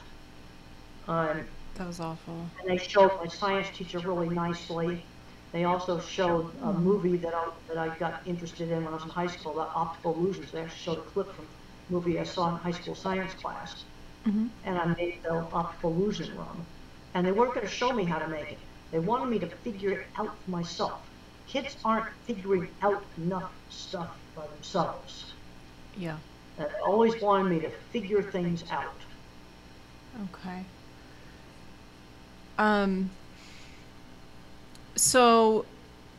[1.07, 2.45] Um, that was awful.
[2.61, 5.03] and they showed my science teacher really nicely.
[5.53, 9.05] They also showed a movie that I, that I got interested in when I was
[9.05, 10.51] in high school, about optical illusions.
[10.51, 13.85] They actually showed a clip from a movie I saw in high school science class.
[14.25, 16.67] hmm And I made the optical illusion room.
[17.13, 18.61] And they weren't going to show me how to make it.
[18.91, 21.09] They wanted me to figure it out for myself.
[21.47, 25.35] Kids aren't figuring out enough stuff by themselves.
[25.95, 26.19] Yeah.
[26.57, 29.05] They always wanted me to figure things out.
[30.19, 30.73] Okay.
[32.57, 33.17] Um
[34.95, 35.65] so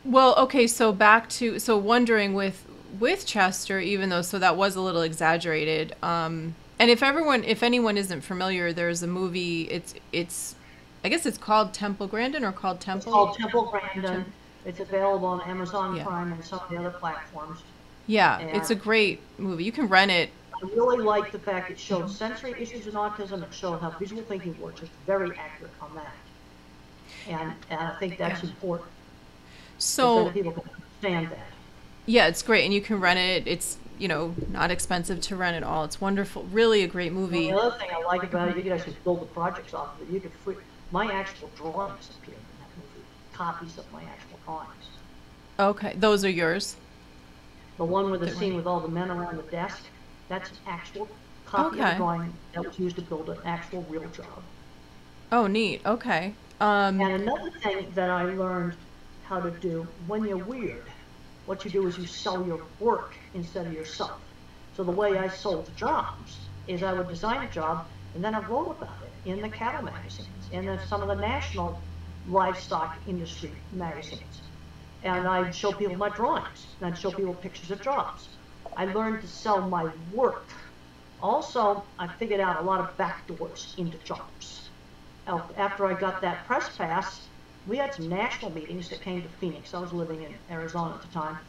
[0.03, 2.65] well, okay, so back to so wondering with
[2.99, 5.95] with Chester even though so that was a little exaggerated.
[6.03, 10.55] Um and if everyone if anyone isn't familiar, there's a movie it's it's
[11.03, 13.11] I guess it's called Temple Grandin or called It's Temple.
[13.11, 14.03] called Temple Grandin.
[14.23, 14.33] Tem-
[14.65, 16.03] It's available on Amazon Yeah.
[16.03, 17.59] Prime and some of the other platforms.
[18.07, 19.63] yeah, it's a great movie.
[19.63, 20.29] You can rent it.
[20.55, 23.43] I really like the fact it showed sensory issues in autism.
[23.43, 24.81] It showed how visual thinking works.
[24.81, 26.13] It's very accurate on that.
[27.27, 28.89] And, and I think that's important.
[29.77, 31.47] So that people can understand that.
[32.05, 33.47] Yeah, it's great, and you can rent it.
[33.47, 35.83] It's you know not expensive to rent at all.
[35.83, 37.49] It's wonderful, really a great movie.
[37.49, 40.07] The other thing I like about it, you can actually build the projects off of
[40.07, 40.13] it.
[40.13, 40.55] You can free,
[40.91, 44.69] my actual drawings appear in that movie, copies of my actual drawings.
[45.59, 46.75] Okay, those are yours.
[47.77, 49.83] The one with the Good scene with all the men around the desk,
[50.29, 51.07] that's an actual
[51.45, 54.43] copy of the drawing that was used to build an actual real job.
[55.31, 55.81] Oh, neat.
[55.85, 56.35] Okay.
[56.61, 58.75] Um, And another thing that I learned
[59.23, 60.85] how to do when you're weird,
[61.45, 64.21] what you do is you sell your work instead of yourself.
[64.75, 66.37] So the way I sold jobs
[66.67, 69.83] is I would design a job and then I wrote about it in the cattle
[69.83, 71.81] magazines, in the, some of the national
[72.29, 74.41] livestock industry magazines.
[75.03, 78.29] And I'd show people my drawings, and I'd show people pictures of jobs.
[78.77, 80.47] I learned to sell my work.
[81.21, 84.64] Also, I figured out a lot of backdoors into jobs
[85.27, 87.27] after I got that press pass,
[87.65, 89.73] we had some national meetings that came to Phoenix.
[89.73, 91.39] I was living in Arizona at the time.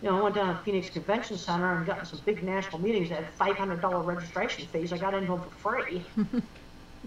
[0.00, 2.80] You know, I went down to Phoenix Convention Center and got in some big national
[2.80, 4.92] meetings that had $500 registration fees.
[4.92, 5.50] I got into them for
[5.82, 6.04] free.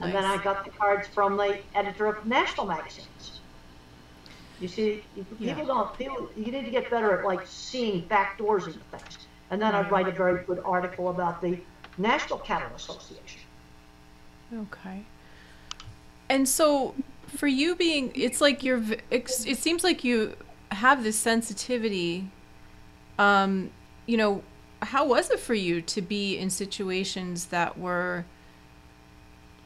[0.02, 3.42] And then I got the cards from the editor of national magazines.
[4.58, 5.56] You see, you- Yeah.
[5.56, 9.28] people don't, people, you need to get better at like seeing back doors into things.
[9.52, 11.60] And then I'd write a very good article about the
[11.98, 13.42] National Cattle Association.
[14.54, 15.04] okay.
[16.30, 16.96] And so,
[17.28, 18.84] for you being, it's like you're.
[19.10, 20.36] It seems like you
[20.72, 22.30] have this sensitivity.
[23.18, 23.72] Um,
[24.06, 24.44] you know,
[24.82, 28.26] how was it for you to be in situations that were,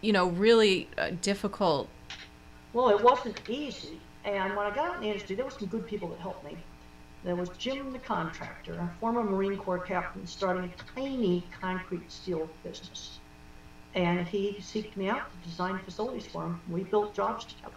[0.02, 1.88] you know, really uh, difficult?
[2.73, 3.99] Well, it wasn't easy.
[4.26, 6.58] And when I got in the industry, there were some good people that helped me.
[7.23, 12.49] There was Jim the contractor, a former Marine Corps captain starting a tiny concrete steel
[12.63, 13.19] business.
[13.95, 16.62] And he seeked me out to design facilities for him.
[16.69, 17.75] We built jobs together.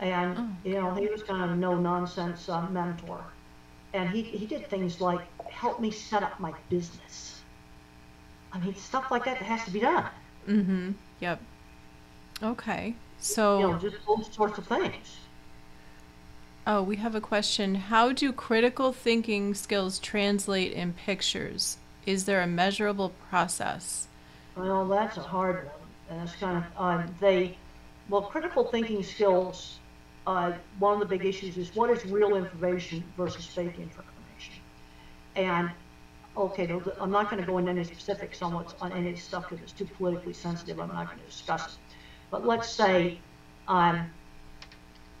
[0.00, 3.22] And, Oh, you know, he was kind of a no-nonsense uh, mentor.
[3.94, 7.42] And he, he did things like help me set up my business.
[8.52, 10.06] I mean, stuff like that that has to be done.
[10.48, 10.92] Mm-hmm.
[11.20, 11.40] Yep.
[12.42, 12.94] Okay.
[13.18, 15.18] So, You know, just those sorts of things.
[16.66, 17.74] Oh, we have a question.
[17.76, 21.78] How do critical thinking skills translate in pictures?
[22.06, 24.08] Is there a measurable process?
[24.56, 25.74] Well, that's a hard one.
[26.08, 27.58] And that's kind of, uh, they,
[28.08, 29.80] well, critical thinking skills,
[30.26, 34.54] uh, one of the big issues is what is real information versus fake information.
[35.36, 35.70] And,
[36.36, 36.68] okay,
[37.00, 39.72] I'm not going to go into any specifics on what's on any stuff because it's
[39.72, 40.78] too politically sensitive.
[40.80, 41.78] I'm not going to discuss it.
[42.30, 43.20] But let's say,
[43.68, 44.10] um,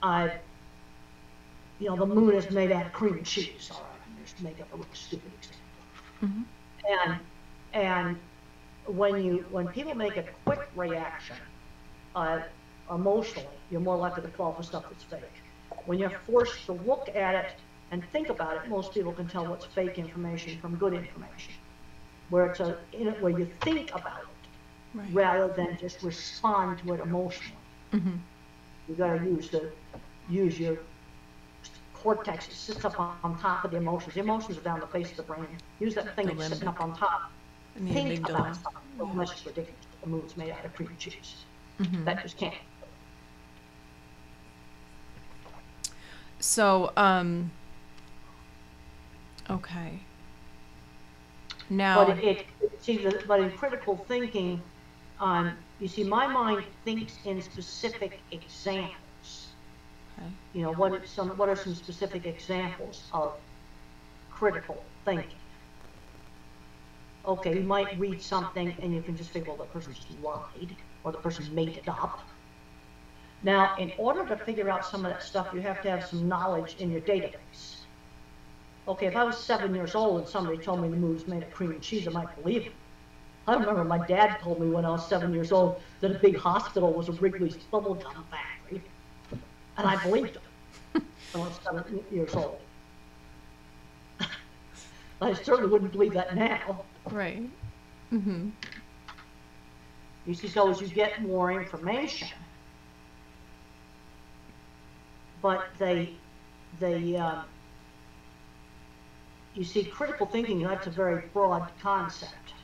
[0.02, 0.28] uh,
[1.78, 3.70] you know, the moon is made out of cream cheese.
[3.72, 5.60] All right, I'm just make up a really stupid example.
[6.88, 7.18] And
[7.72, 8.16] and
[8.86, 11.36] when you when people make a quick reaction,
[12.14, 12.40] uh,
[12.90, 15.42] emotionally, you're more likely to fall for stuff that's fake.
[15.84, 17.54] When you're forced to look at it
[17.90, 21.54] and think about it, most people can tell what's fake information from good information.
[22.28, 24.48] Where it's a in it where you think about it
[24.94, 25.12] Right.
[25.12, 27.64] rather than just respond to it emotionally.
[27.92, 28.24] Mhm.
[28.86, 29.72] You got to use the
[30.26, 30.78] use your
[31.92, 34.14] cortex that sits up on, on top of the emotions.
[34.14, 35.58] The emotions are down the face of the brain.
[35.78, 37.20] Use that thing that's sitting up on top.
[37.76, 38.54] And the Think about amygdala.
[38.54, 38.74] stuff.
[38.98, 39.86] Unless it's ridiculous.
[40.02, 41.44] The moon's made out of cream cheese.
[41.80, 42.04] Mhm.
[42.04, 42.54] That just can't.
[46.40, 47.50] So, um,
[49.50, 50.00] okay.
[51.70, 54.60] Now, But it, it see, the, but in critical thinking,
[55.20, 59.48] um, you see, my mind thinks in specific examples.
[60.18, 60.28] Okay.
[60.52, 63.34] You know, what are some what are some specific examples of
[64.30, 65.38] critical thinking?
[67.24, 70.76] Okay, you might read something and you can just think, well, the person just lied
[71.04, 72.20] or the person made it up.
[73.42, 76.28] Now, in order to figure out some of that stuff, you have to have some
[76.28, 77.86] knowledge in your database.
[78.88, 81.42] Okay, if I was seven years old and somebody told me the moon was made
[81.42, 82.74] of cream and cheese, I might believe it.
[83.46, 86.36] I remember my dad told me when I was seven years old that a big
[86.36, 88.82] hospital was a Wrigley's bubblegum factory.
[89.76, 90.42] And I believed him
[91.32, 92.60] when I was seven years old.
[95.20, 96.86] I certainly wouldn't believe that now.
[97.10, 97.48] Right.
[98.12, 98.50] Mm-hmm.
[100.26, 102.28] You see, so as you get more information,
[105.40, 106.14] but they,
[106.78, 107.44] they, um,
[109.54, 112.54] you see, critical thinking, that's a very broad concept.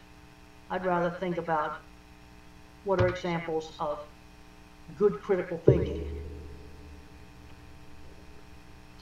[0.70, 1.78] I'd rather think about
[2.84, 3.98] what are examples of
[4.96, 6.06] good critical thinking.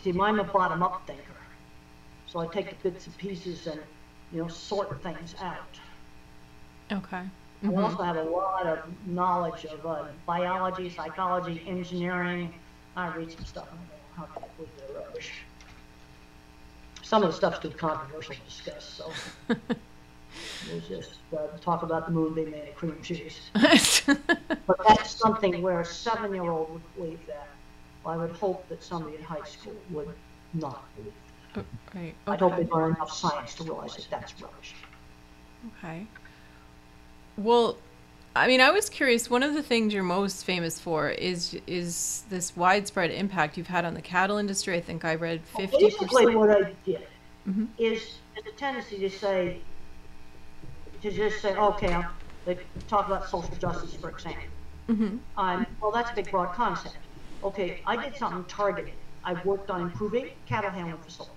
[0.03, 1.23] See, I'm a bottom-up thinker,
[2.27, 3.81] so I take the bits and pieces and,
[4.33, 5.79] you know, sort things out.
[6.93, 7.17] Okay.
[7.19, 7.83] I Mhm.
[7.83, 12.55] also have a lot of knowledge of uh, biology, psychology, engineering.
[12.97, 13.69] I read some stuff.
[13.71, 15.45] and I don't know how to believe they're rubbish.
[17.03, 19.13] Some of the stuff's too controversial to discuss, so
[20.71, 23.51] we'll just uh, talk about the moon being made of cream cheese.
[24.67, 27.49] But that's something where a seven-year-old would believe that.
[28.05, 30.09] I would hope that somebody in high school would
[30.55, 31.13] not believe.
[31.57, 31.65] Oh,
[31.95, 32.15] right.
[32.27, 32.65] I don't Okay.
[32.65, 34.75] they learn enough science to realize that that's rubbish.
[35.79, 36.07] Okay.
[37.37, 37.77] Well,
[38.35, 39.31] I mean, I was curious.
[39.31, 43.85] One of the things you're most famous for is is this widespread impact you've had
[43.85, 44.77] on the cattle industry.
[44.77, 46.39] I think I read fifty Basically, percent.
[46.39, 47.07] what I did
[47.49, 47.69] Mhm.
[47.79, 49.63] is a tendency to say,
[51.01, 52.07] to just say, okay, I'll,
[52.47, 54.43] like, talk about social justice, for example.
[54.89, 56.97] hmm Um, well, that's a big, broad concept.
[57.43, 58.95] Okay, I did something targeted.
[59.25, 61.36] I worked on improving cattle handling facilities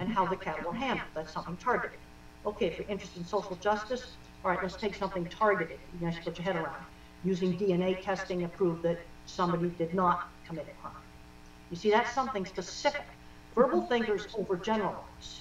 [0.00, 1.08] and how the cattle were handled.
[1.14, 1.98] That's something targeted.
[2.46, 5.78] Okay, if you're interested in social justice, all right, let's take something targeted.
[5.94, 6.84] You guys put your head around.
[7.24, 10.94] Using DNA testing to prove that somebody did not commit a crime.
[11.70, 13.04] You see, that's something specific.
[13.54, 15.40] Verbal thinkers overgeneralize.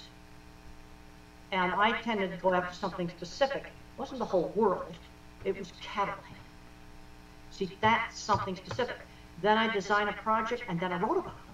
[1.51, 3.63] And I tended to go after something specific.
[3.63, 4.93] It wasn't the whole world.
[5.43, 6.41] It was cattle handling.
[7.51, 8.97] See, that's something specific.
[9.41, 11.53] Then I designed a project and then I wrote about it.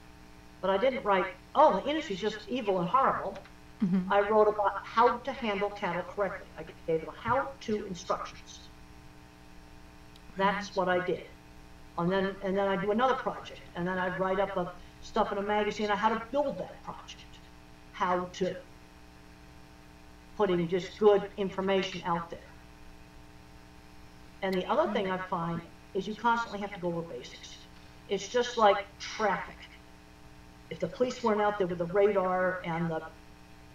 [0.61, 1.27] But I didn't write,
[1.57, 3.37] oh, the industry's just evil and horrible.
[3.81, 6.47] hmm I wrote about how to handle cattle correctly.
[6.57, 8.69] I gave them how-to instructions.
[10.37, 11.25] That's what I did.
[11.97, 15.31] And then, and then I do another project, and then I write up a, stuff
[15.33, 17.39] in a magazine on how to build that project.
[17.93, 18.55] How to,
[20.37, 22.39] putting just good information out there.
[24.43, 25.61] And the other thing I find
[25.93, 27.57] is you constantly have to go over basics.
[28.09, 29.66] It's just like traffic.
[30.69, 33.01] If the police weren't out there with the radar and the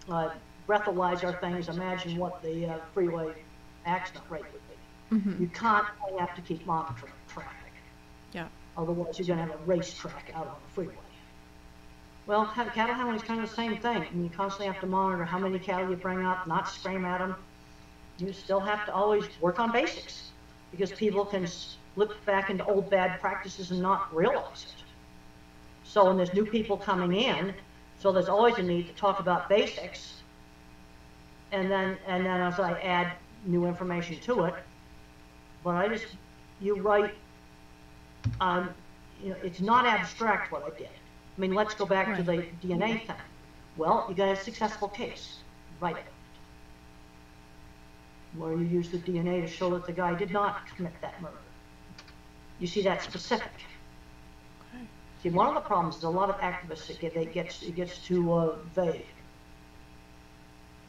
[0.09, 0.29] uh,
[0.67, 3.35] breathalyzer things, imagine what the uh, freeway
[3.85, 4.75] accident rate would be.
[5.09, 7.73] hmm You constantly have to keep monitoring traffic.
[8.33, 8.49] Yeah.
[8.77, 11.03] Otherwise, you're going to have a racetrack out on the freeway.
[12.25, 14.07] Well, cattle handling is kind of the same thing.
[14.11, 17.19] And you constantly have to monitor how many cattle you bring up, not scream at
[17.19, 17.35] them.
[18.17, 20.33] You still have to always work on basics
[20.71, 24.83] because people can slip back into old bad practices and not realize it.
[25.93, 27.53] So when there's new people coming in,
[27.99, 30.23] so there's always a need to talk about basics.
[31.51, 33.11] And then, and then as I add
[33.45, 34.55] new information to it,
[35.63, 36.07] but I just,
[36.59, 37.13] you write,
[38.41, 38.71] um,
[39.21, 40.89] you know, it's not abstract what I did.
[41.37, 43.15] I mean, let's go back to the DNA thing.
[43.77, 45.41] Well, you got a successful case,
[45.79, 46.05] write it.
[48.35, 51.37] Where you use the DNA to show that the guy did not commit that murder.
[52.59, 53.51] You see, that specific.
[55.23, 57.97] See, one of the problems is a lot of activists, it get, gets, it gets
[57.97, 59.05] too uh, vague.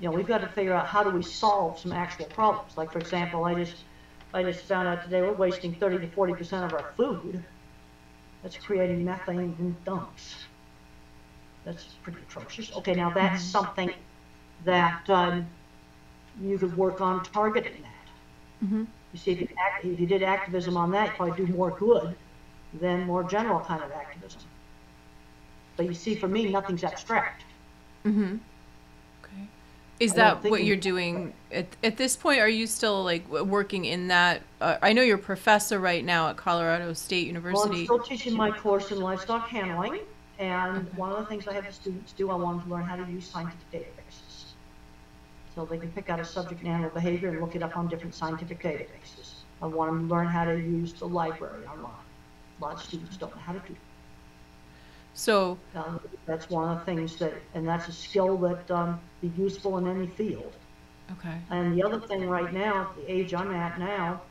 [0.00, 2.76] You know, we've got to figure out how do we solve some actual problems.
[2.76, 3.76] Like, for example, I just,
[4.34, 7.44] I just found out today we're wasting 30 to 40 percent of our food.
[8.42, 10.34] That's creating methane in dumps.
[11.64, 12.72] That's pretty atrocious.
[12.78, 13.92] Okay, now that's something
[14.64, 15.46] that um,
[16.42, 18.66] you could work on targeting that.
[18.66, 18.84] Mm-hmm.
[19.12, 21.70] You see, if you, act, if you did activism on that, you probably do more
[21.70, 22.16] good
[22.80, 24.40] than more general kind of activism.
[25.76, 27.44] But you see, for me, nothing's abstract.
[28.04, 28.36] Mm-hmm.
[29.24, 29.48] Okay.
[29.98, 32.40] Is I that what you're doing at, at this point?
[32.40, 34.42] Are you still like working in that?
[34.60, 37.84] Uh, I know you're a professor right now at Colorado State Well, I'm University.
[37.84, 40.00] still teaching my course in livestock handling,
[40.38, 42.84] and one of the things I have the students do, I want them to learn
[42.84, 44.44] how to use scientific databases.
[45.54, 47.86] So they can pick out a subject in animal behavior and look it up on
[47.88, 49.34] different scientific databases.
[49.62, 51.92] I want them to learn how to use the library online.
[52.60, 53.76] A lot of students don't know how to do
[55.14, 55.58] So.
[55.74, 59.78] Um, that's one of the things that, and that's a skill that um, be useful
[59.78, 60.56] in any field.
[61.12, 61.38] okay.
[61.50, 64.22] And the other thing right now, the age I'm at now,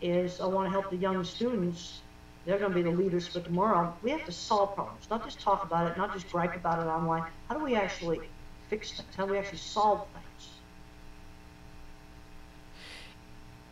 [0.00, 2.02] is I want to help the young students.
[2.44, 3.96] They're going to be the leaders for tomorrow.
[4.02, 6.86] We have to solve problems, not just talk about it, not just gripe about it
[6.88, 7.24] online.
[7.48, 8.20] How do we actually
[8.68, 9.14] fix things?
[9.16, 10.60] How do we actually solve things?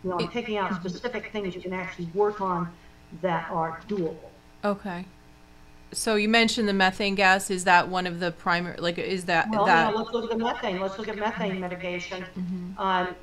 [0.03, 2.71] You know, I'm picking out specific things you can actually work on
[3.23, 4.17] that are doable.
[4.65, 5.05] Okay.
[5.93, 7.51] So you mentioned the methane gas.
[7.51, 8.77] Is that one of the primary?
[8.79, 9.93] Like, is that Well, that?
[9.93, 10.81] now let's look at the methane.
[10.81, 12.25] Let's look at methane mitigation.
[12.79, 13.15] Um,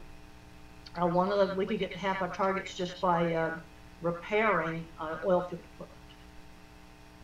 [0.95, 3.57] uh, one of the, we could get half our targets just by, uh,
[4.01, 5.99] repairing, uh, oil field equipment.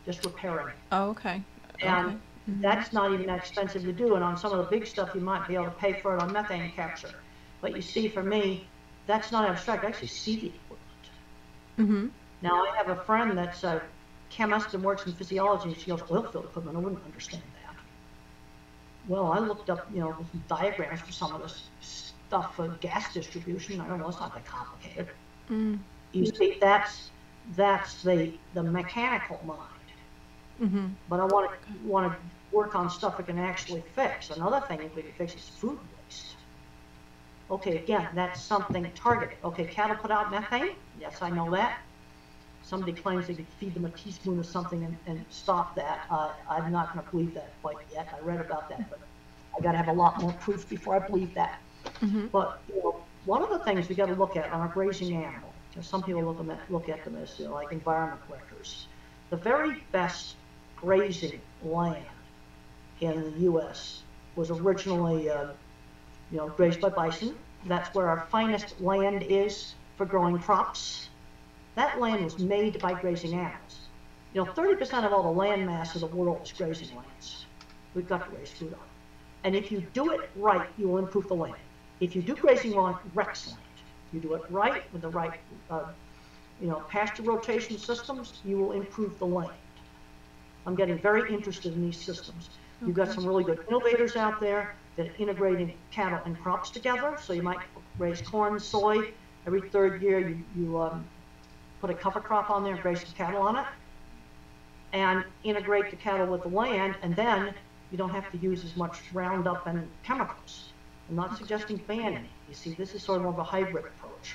[0.06, 0.74] Just repairing.
[0.92, 1.42] oh, okay.
[1.80, 2.16] And Okay.
[2.60, 5.20] that's not even that expensive to do, and on some of the big stuff, you
[5.20, 7.10] might be able to pay for it on methane capture.
[7.60, 8.66] But you see, for me,
[9.06, 11.10] that's not abstract, I actually see the equipment.
[11.78, 12.06] Mm-hmm.
[12.42, 13.82] Now, I have a friend that's a
[14.30, 17.74] chemist and works in physiology, and she goes, oil field equipment, I wouldn't understand that.
[19.08, 20.16] Well, I looked up, you know,
[20.48, 24.44] diagrams for some of this stuff for gas distribution, I don't know, it's not that
[24.44, 25.08] complicated.
[25.50, 25.78] Mm.
[26.12, 27.10] You see, that's,
[27.56, 29.60] that's the, the mechanical mind.
[30.60, 30.88] Mm-hmm.
[31.08, 32.18] But I want to, want to
[32.54, 34.30] work on stuff we can actually fix.
[34.30, 36.36] Another thing we can fix is food waste.
[37.50, 39.38] Okay, again, that's something targeted.
[39.42, 40.74] Okay, cattle put out methane?
[41.00, 41.78] Yes, I know that.
[42.68, 46.04] Somebody claims they could feed them a teaspoon of something and, and stop that.
[46.10, 48.08] Uh, I'm not going to believe that quite yet.
[48.14, 49.00] I read about that, but
[49.56, 51.60] I got to have a lot more proof before I believe that.
[52.02, 52.26] Mm-hmm.
[52.26, 55.16] But you know, one of the things we got to look at on a grazing
[55.16, 55.50] animal,
[55.80, 58.86] some people look, them at, look at them as you know, like environment records.
[59.30, 60.36] The very best
[60.76, 62.04] grazing land
[63.00, 64.02] in the U.S.
[64.36, 65.52] was originally, uh,
[66.30, 67.34] you know, grazed by bison.
[67.64, 71.07] That's where our finest land is for growing crops.
[71.78, 73.78] That land was made by grazing animals.
[74.34, 77.46] You know, 30% of all the land mass of the world is grazing lands.
[77.94, 78.80] We've got to raise food on.
[78.80, 79.44] It.
[79.44, 81.54] And if you do it right, you will improve the land.
[82.00, 83.60] If you do grazing it wrecks land.
[84.12, 85.38] You do it right with the right,
[85.70, 85.84] uh,
[86.60, 89.52] you know, pasture rotation systems, you will improve the land.
[90.66, 92.50] I'm getting very interested in these systems.
[92.84, 97.16] You've got some really good innovators out there that are integrating cattle and crops together.
[97.22, 97.60] So you might
[97.98, 99.12] raise corn, soy.
[99.46, 101.04] Every third year, you, you um,
[101.80, 103.66] put a cover crop on there and graze some cattle on it.
[104.92, 107.54] And integrate the cattle with the land, and then
[107.90, 110.70] you don't have to use as much Roundup and chemicals.
[111.08, 112.28] I'm not suggesting banning.
[112.48, 114.34] You see, this is sort of more of a hybrid approach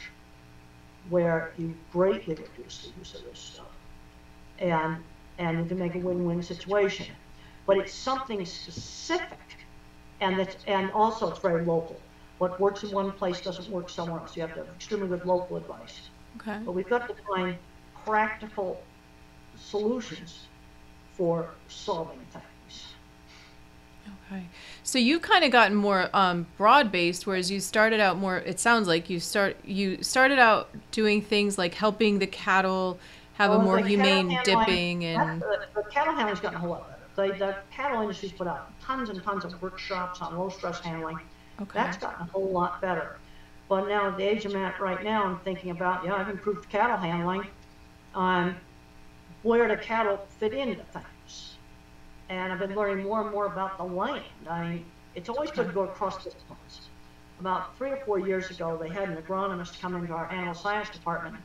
[1.10, 3.66] where you greatly reduce the use of this stuff.
[4.60, 4.98] And,
[5.38, 7.08] and you can make a win-win situation.
[7.66, 9.40] But it's something specific,
[10.22, 12.00] and that's, and also it's very local.
[12.38, 14.36] What works in one place doesn't work somewhere else.
[14.36, 16.10] You have to have extremely good local advice.
[16.38, 16.60] Okay.
[16.66, 17.58] But we've got to find
[18.06, 18.82] practical
[19.58, 20.48] solutions
[21.14, 22.94] for solving things.
[24.28, 24.46] Okay.
[24.84, 28.38] So you've kind of gotten more um, broad based, whereas you started out more.
[28.38, 33.00] It sounds like you start you started out doing things like helping the cattle
[33.34, 37.34] have a more humane dipping and The the cattle handling's gotten a whole lot better.
[37.34, 41.20] The, the cattle industry's put out tons and tons of workshops on low stress handling.
[41.62, 41.72] okay.
[41.74, 43.18] That's gotten a whole lot better.
[43.70, 46.70] But now, at the age I'm at right now, I'm thinking about, yeah, I've improved
[46.70, 47.48] cattle handling.
[48.14, 48.56] Um,
[49.42, 51.08] where do cattle fit into things?
[52.30, 54.24] and I've been learning more and more about the land.
[54.50, 54.82] I,
[55.16, 56.90] it's always good to go across disciplines.
[57.40, 60.90] About three or four years ago, they had an agronomist come into our animal science
[60.90, 61.36] department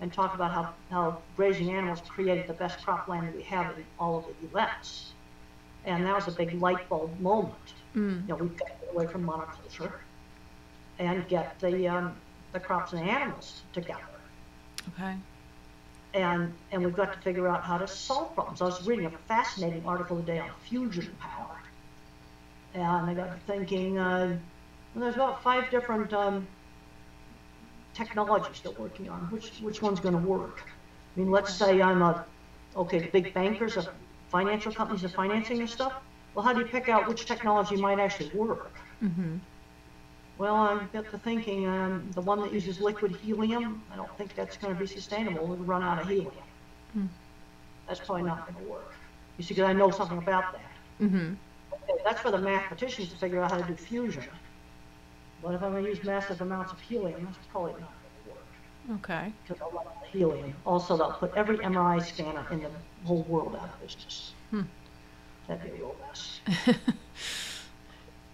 [0.00, 3.84] and talk about how, how grazing animals created the best cropland that we have in
[3.98, 5.12] all of the U.S.
[5.84, 7.54] And that was a big light bulb moment.
[7.94, 8.22] Mm.
[8.22, 9.92] You know, we've got to get away from monoculture
[10.98, 12.14] and get the, um,
[12.52, 14.00] the crops and animals together.
[14.94, 15.14] Okay.
[16.14, 18.62] And, and we've got to figure out how to solve problems.
[18.62, 21.56] I was reading a fascinating article today on fusion power.
[22.74, 24.36] And I got to thinking, uh,
[24.94, 26.46] there's about five different um,
[27.94, 29.20] technologies they're working on.
[29.30, 30.62] Which, which one's going to work?
[31.16, 32.24] I mean, let's say I'm a,
[32.76, 33.88] okay, the big bankers, the
[34.30, 35.94] financial companies are financing this stuff.
[36.34, 38.72] Well, how do you pick out which technology might actually work?
[39.02, 39.36] Mm-hmm.
[40.36, 44.34] Well, I got to thinking, um, the one that uses liquid helium, I don't think
[44.34, 45.46] that's going to be sustainable.
[45.46, 46.32] We'll run out of helium.
[46.92, 47.06] Hmm.
[47.86, 48.92] That's probably not going to work.
[49.38, 50.62] You see, because I know something about that.
[51.00, 51.34] Mm-hmm.
[51.72, 54.24] Okay, that's for the mathematicians to figure out how to do fusion.
[55.42, 57.90] But if I'm going to use massive amounts of helium, that's probably not going
[58.24, 59.32] to work Okay.
[59.46, 60.54] because I'll run out of helium.
[60.66, 62.70] Also, they'll put every MRI scanner in the
[63.04, 64.32] whole world out of business.
[64.50, 64.62] Hmm.
[65.46, 66.40] That'd be a real mess.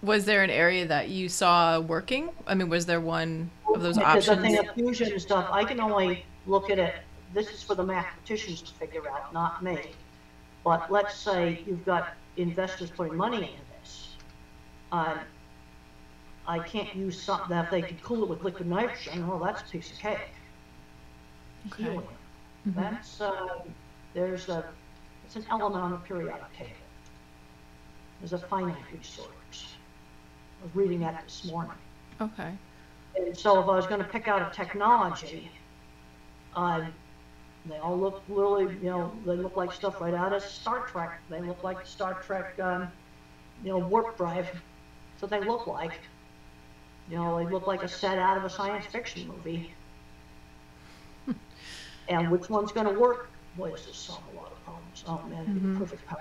[0.02, 2.30] Was there an area that you saw working?
[2.46, 4.68] I mean, was there one of those Because the thing options?
[4.70, 6.94] of fusion stuff, I can only look at it,
[7.34, 9.78] this is for the mathematicians to figure out, not me.
[10.64, 14.16] But let's say you've got investors putting money into this.
[14.90, 15.20] Um,
[16.46, 19.60] I can't use something that if they could cool it with liquid nitrogen, well, that's
[19.60, 20.18] a piece of cake.
[21.66, 21.82] Okay.
[21.84, 22.04] Helium.
[22.66, 22.74] Mhm.
[22.74, 23.60] That's, uh,
[24.14, 24.64] there's a,
[25.26, 26.70] it's an element on the periodic table.
[28.20, 29.28] There's a finite resource.
[30.60, 31.78] Was reading that this morning.
[32.20, 32.58] Okay.
[33.16, 35.50] And so if I was gonna pick out a technology,
[36.54, 36.82] uh,
[37.64, 41.12] they all look really, you know, they look like stuff right out of Star Trek.
[41.28, 42.90] They look like Star Trek, um,
[43.62, 44.62] you know, warp drive.
[45.16, 46.00] So they look like.
[47.06, 49.66] You know, they look like a set out of a science fiction movie.
[52.08, 53.20] and which one's gonna work?
[53.54, 55.02] Boy, this is solve a lot of problems.
[55.06, 55.74] Oh man, Mhm.
[55.74, 56.16] perfect power.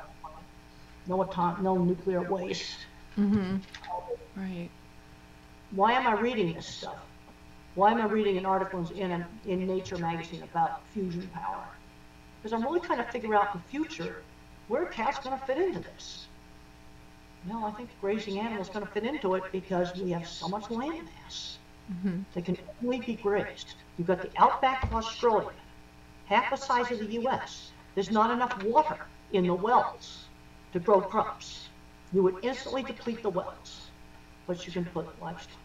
[1.05, 2.87] No atomic, no nuclear waste.
[3.19, 3.57] Mm-hmm.
[4.35, 4.71] Right.
[5.71, 6.99] why am I reading this stuff?
[7.75, 11.67] Why am I reading an article in, a, in Nature magazine about fusion power?
[12.41, 14.25] Because I'm really trying to figure out in the future
[14.67, 16.27] where cat's going to fit into this.
[17.43, 20.69] No, I think grazing animals going to fit into it because we have so much
[20.69, 21.59] land mass
[21.91, 22.21] Mm-hmm.
[22.33, 23.75] that can only be grazed.
[23.97, 25.53] You've got the outback of Australia,
[26.25, 27.73] half the size of the U.S.
[27.95, 28.97] There's not enough water
[29.31, 30.29] in the wells
[30.73, 31.68] to grow crops.
[32.13, 33.87] You would instantly deplete the wells,
[34.47, 35.57] but you can put livestock.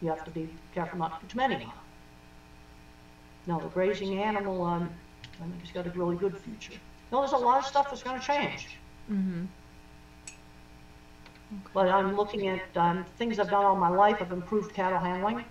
[0.00, 1.72] You have to be careful not to put too many on.
[3.46, 4.90] No, the grazing animal, um,
[5.34, 6.80] I think it's got a really good future.
[7.12, 8.68] No, there's a lot of stuff that's going to change.
[9.10, 9.44] Mm-hmm.
[11.72, 14.16] But I'm looking at um, things I've done all my life.
[14.20, 15.44] I've improved cattle handling.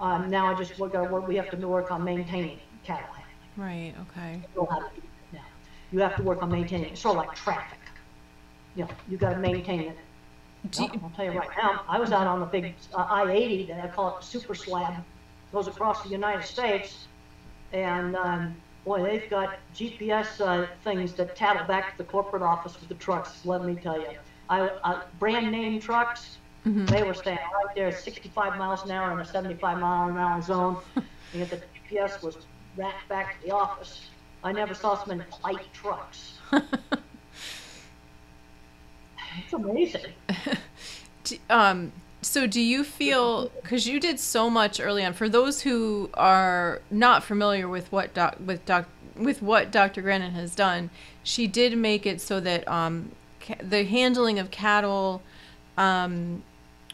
[0.00, 1.28] Um, now I just look at work.
[1.28, 3.24] We have to work on maintaining cattle handling.
[3.56, 3.94] Right.
[4.08, 4.42] Okay.
[4.54, 5.40] You know to do it now.
[5.92, 7.78] You have to work on maintaining it, sort of like traffic.
[8.76, 9.98] You know, you got to maintain it.
[10.78, 13.84] Well, I'll tell you right now, I was out on the big uh, I-80, that
[13.84, 14.94] I call it the super slab,
[15.52, 17.06] goes across the United States,
[17.72, 22.78] and um, boy, they've got GPS uh, things that tattle back to the corporate office
[22.80, 23.44] with the trucks.
[23.44, 24.08] Let me tell you,
[24.48, 26.88] I, uh, brand name trucks, Mhm.
[26.88, 30.40] they were staying right there, 65 miles an hour in a 75 mile an hour
[30.40, 30.78] zone.
[30.96, 31.60] And yet the
[31.90, 32.38] GPS was
[32.76, 34.08] racked back to the office.
[34.42, 36.38] I never saw so many light trucks.
[39.42, 40.12] It's amazing.
[41.24, 45.60] Do- um, so do you feel because you did so much early on for those
[45.62, 50.02] who are not familiar with what doc with doc with what Dr.
[50.02, 50.90] Grandin has done,
[51.22, 55.22] she did make it so that um, ca- the handling of cattle
[55.78, 56.42] um,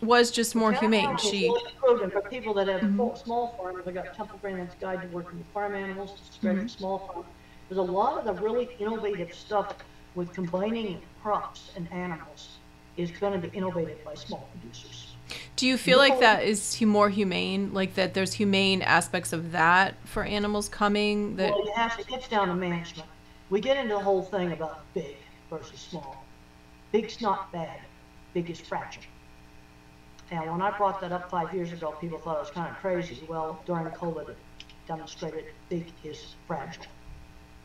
[0.02, 1.16] was just more humane.
[1.16, 1.50] She
[1.88, 5.38] and for people that have full- small farms, I got Temple Grandin's Guide to Working
[5.38, 6.70] with Farm Animals, to spread Mhm.
[6.70, 7.24] small farm.
[7.68, 9.74] There's a lot of the really innovative stuff
[10.14, 12.58] with combining crops and animals
[12.96, 15.14] is gonna be innovated by small producers.
[15.56, 17.72] do you feel like that is more humane?
[17.72, 22.02] Like that there's humane aspects of that for animals coming that Well, you have to,
[22.02, 23.08] it gets down to management.
[23.48, 25.16] We get into the whole thing about big
[25.48, 26.24] versus small.
[26.92, 27.80] Big's not bad,
[28.34, 29.02] big is fragile.
[30.30, 32.76] And when I brought that up five years ago, people thought I was kind of
[32.76, 33.18] crazy.
[33.28, 34.36] Well, during COVID, it
[34.86, 36.84] demonstrated big is fragile.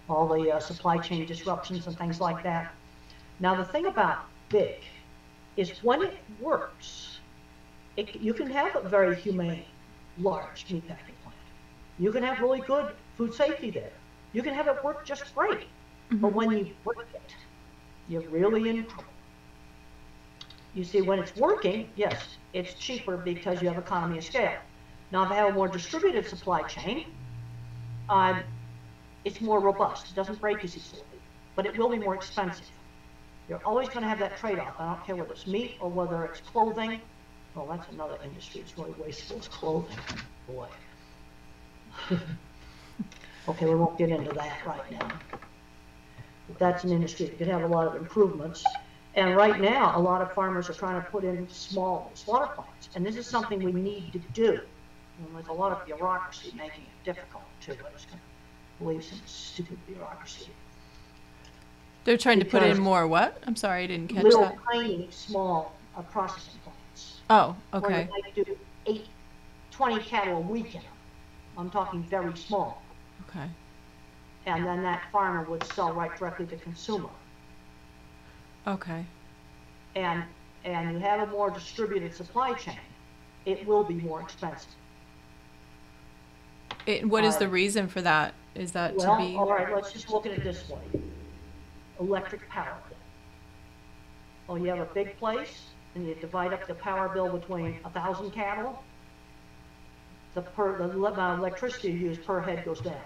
[0.09, 2.71] All the uh, supply chain disruptions and things like that.
[3.39, 4.75] Now, the thing about big
[5.57, 7.19] is when it works,
[7.97, 9.65] it, you can have a very humane,
[10.17, 11.35] large meatpacking plant.
[11.97, 13.93] You can have really good food safety there.
[14.33, 15.67] You can have it work just great.
[16.11, 17.35] But when you break it,
[18.07, 19.05] you're really in trouble.
[20.75, 24.59] You see, when it's working, yes, it's cheaper because you have economy of scale.
[25.11, 27.05] Now, if I have a more distributed supply chain,
[28.09, 28.41] uh,
[29.25, 30.11] it's more robust.
[30.11, 31.01] It doesn't break as easily,
[31.55, 32.69] but it will be more expensive.
[33.49, 34.75] You're always going to have that trade-off.
[34.79, 37.01] I don't care whether it's meat or whether it's clothing.
[37.53, 38.61] Well, that's another industry.
[38.61, 39.37] It's really wasteful.
[39.37, 39.97] It's clothing.
[40.47, 40.67] Boy.
[43.49, 45.11] okay, we won't get into that right now.
[46.47, 48.63] But that's an industry that could have a lot of improvements.
[49.15, 52.89] And right now, a lot of farmers are trying to put in small slaughter plants,
[52.95, 54.59] and this is something we need to do.
[55.19, 57.73] And there's a lot of bureaucracy making it difficult too.
[57.73, 58.09] I just
[58.77, 60.47] can't believe some stupid bureaucracy.
[62.03, 63.41] They're trying to put in more what?
[63.47, 64.57] I'm sorry, I didn't catch Little that.
[64.71, 67.19] tiny, small uh, processing plants.
[67.29, 68.09] Oh, Where okay.
[68.11, 69.07] might do eight,
[69.71, 70.91] 20 cattle a week in them.
[71.57, 72.81] I'm talking very small.
[73.27, 73.47] Okay.
[74.45, 77.09] And then that farmer would sell right directly to consumer.
[78.67, 79.03] Okay.
[79.95, 80.23] And,
[80.63, 82.77] and you have a more distributed supply chain,
[83.45, 84.69] it will be more expensive.
[86.85, 88.35] It, what is the Uh, reason for that?
[88.55, 89.35] Is that to Well, be?
[89.35, 91.01] all right, let's just look at it this way.
[91.99, 92.97] Electric power bill.
[94.47, 97.89] Oh, you have a big place, and you divide up the power bill between a
[97.89, 98.81] thousand cattle.
[100.35, 103.01] The per, the amount of electricity you use per head goes down.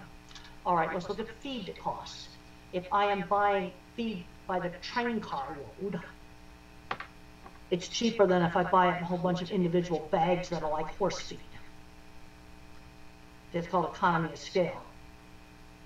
[0.66, 2.30] All right, let's look at feed costs.
[2.74, 6.00] If I am buying feed by the train car load,
[7.72, 10.62] it's cheaper than if I buy it in a whole bunch of individual bags that
[10.64, 11.39] are like horse feed.
[13.54, 14.84] It's called economy of scale.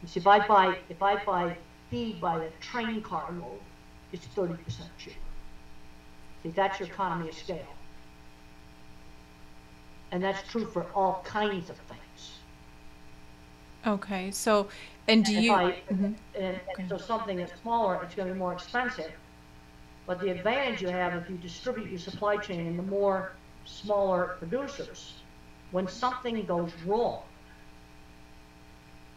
[0.05, 1.57] See, if I buy, if I buy
[1.89, 3.61] feed by the train car load,
[4.11, 5.31] it's thirty percent cheaper.
[6.43, 7.75] See, that's your economy of scale.
[10.11, 12.39] And that's true for all kinds of things.
[13.85, 14.31] Okay.
[14.31, 14.69] So,
[15.07, 15.53] and do And you?
[15.53, 16.17] I- Mhm.
[16.35, 19.13] And, and so something that's smaller, it's gonna be more expensive.
[20.05, 24.35] But the advantage you have if you distribute your supply chain in the more smaller
[24.39, 25.23] producers,
[25.71, 27.23] when something goes wrong,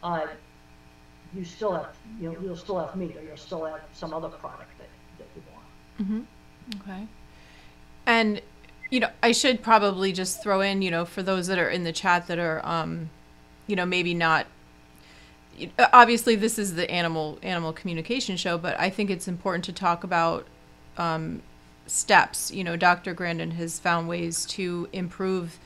[0.03, 0.27] uh,
[1.37, 4.29] you still have, you know, you'll still have meat or you'll still have some other
[4.29, 5.65] product that, that you want.
[6.81, 7.07] Okay.
[8.05, 8.41] And
[8.89, 11.83] you know, I should probably just throw in, you know, for those that are in
[11.83, 13.09] the chat that are, um,
[13.67, 14.47] you know, maybe not.
[15.91, 20.03] Obviously, this is the animal animal communication show, but I think it's important to talk
[20.03, 20.45] about
[20.97, 21.41] um,
[21.87, 22.51] steps.
[22.51, 23.13] You know, Dr.
[23.13, 25.59] Grandin has found ways to improve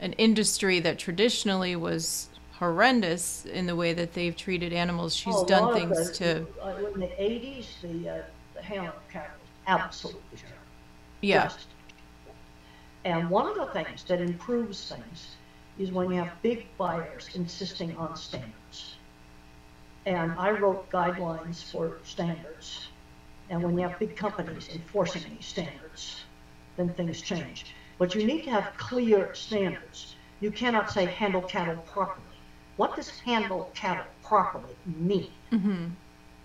[0.00, 2.28] an industry that traditionally was
[2.58, 5.14] horrendous in the way that they've treated animals.
[5.14, 6.46] She's Oh, done things to,
[6.94, 8.22] In the eighties, the, uh,
[8.54, 10.58] the of cattle was absolutely terrible.
[11.20, 11.68] yeah, Just.
[13.04, 15.36] And one of the things that improves things
[15.78, 18.96] is when you have big buyers insisting on standards.
[20.06, 22.88] And I wrote guidelines for standards.
[23.50, 26.24] And when you have big companies enforcing these standards,
[26.76, 27.66] then things change.
[27.98, 30.16] But you need to have clear standards.
[30.40, 32.35] You cannot say handle cattle properly.
[32.76, 35.30] What does handle cattle properly mean?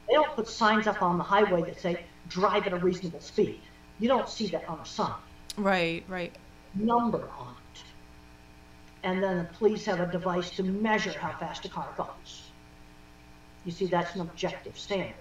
[0.08, 3.62] They don't put signs up on the highway that say drive at a reasonable speed.
[4.00, 5.14] You don't see that on a sign.
[5.58, 6.36] right, right.
[6.74, 7.84] Number on it.
[9.04, 12.52] And then the police have a device to measure how fast a car goes.
[13.66, 15.16] You see, that's an objective standard.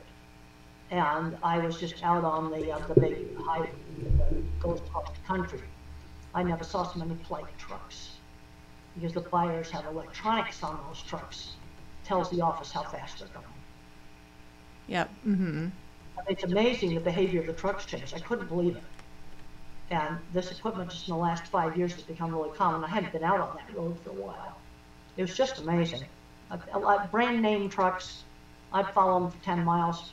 [0.90, 3.70] And I was just out on the, uh, the big highway
[4.18, 5.60] that goes across the country.
[6.34, 8.09] I never saw so many plate trucks.
[9.00, 11.52] Because the buyers have electronics on those trucks.
[12.04, 13.46] Tells the office how fast they're going.
[14.88, 15.10] Yep.
[15.26, 15.68] Mm-hmm.
[16.28, 18.14] It's amazing the behavior of the trucks changed.
[18.14, 18.82] I couldn't believe it.
[19.90, 22.84] And this equipment just in the last five years has become really common.
[22.84, 24.56] I hadn't been out on that road for a while.
[25.16, 26.02] It was just amazing.
[26.50, 28.24] Uh, uh, brand name trucks,
[28.72, 30.12] I'd follow them for 10 miles.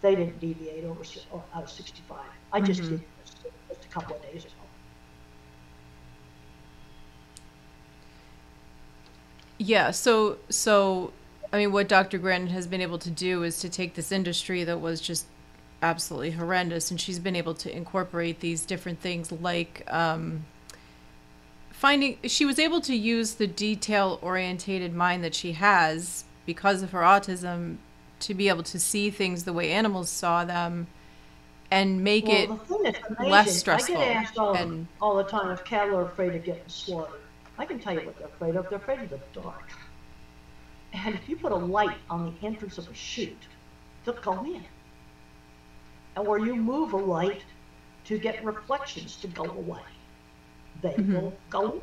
[0.00, 2.18] They didn't deviate over si- or out of 65.
[2.52, 3.34] I just did this
[3.68, 4.54] just a couple of days ago.
[9.58, 11.12] Yeah, so so
[11.52, 12.18] I mean what Dr.
[12.18, 15.26] Grandin has been able to do is to take this industry that was just
[15.82, 20.44] absolutely horrendous and she's been able to incorporate these different things like um
[21.70, 26.92] finding she was able to use the detail orientated mind that she has because of
[26.92, 27.76] her autism
[28.18, 30.86] to be able to see things the way animals saw them
[31.70, 34.86] and make it Well, the thing that's amazing, less stressful I get asked all, and-
[35.00, 37.20] all the time if cattle are afraid of getting slaughtered.
[37.58, 38.68] I can tell you what they're afraid of.
[38.68, 39.70] They're afraid of the dark.
[40.92, 43.48] And if you put a light on the entrance of a chute,
[44.04, 44.64] they'll go in.
[46.16, 47.44] And where you move a light
[48.04, 49.82] to get reflections to go away,
[50.82, 51.82] they will go in.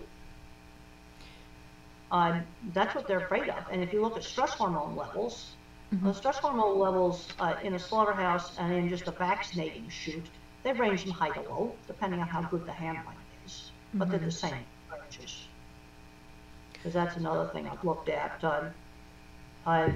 [2.12, 3.66] Um, that's what they're afraid of.
[3.70, 5.58] And if you look at stress hormone levels,
[6.04, 10.30] The stress hormone levels uh, in a slaughterhouse and in just a vaccinating chute,
[10.64, 14.20] they range from high to low, depending on how good the handling is, but they're
[14.20, 15.50] the same ranges.
[16.84, 18.44] Because that's another thing I've looked at.
[18.44, 18.72] Um,
[19.66, 19.94] I,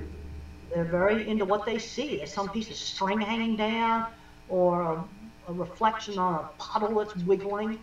[0.74, 2.16] they're very into what they see.
[2.16, 4.08] There's some piece of string hanging down,
[4.48, 5.04] or a,
[5.50, 7.78] a reflection on a puddle that's wiggling.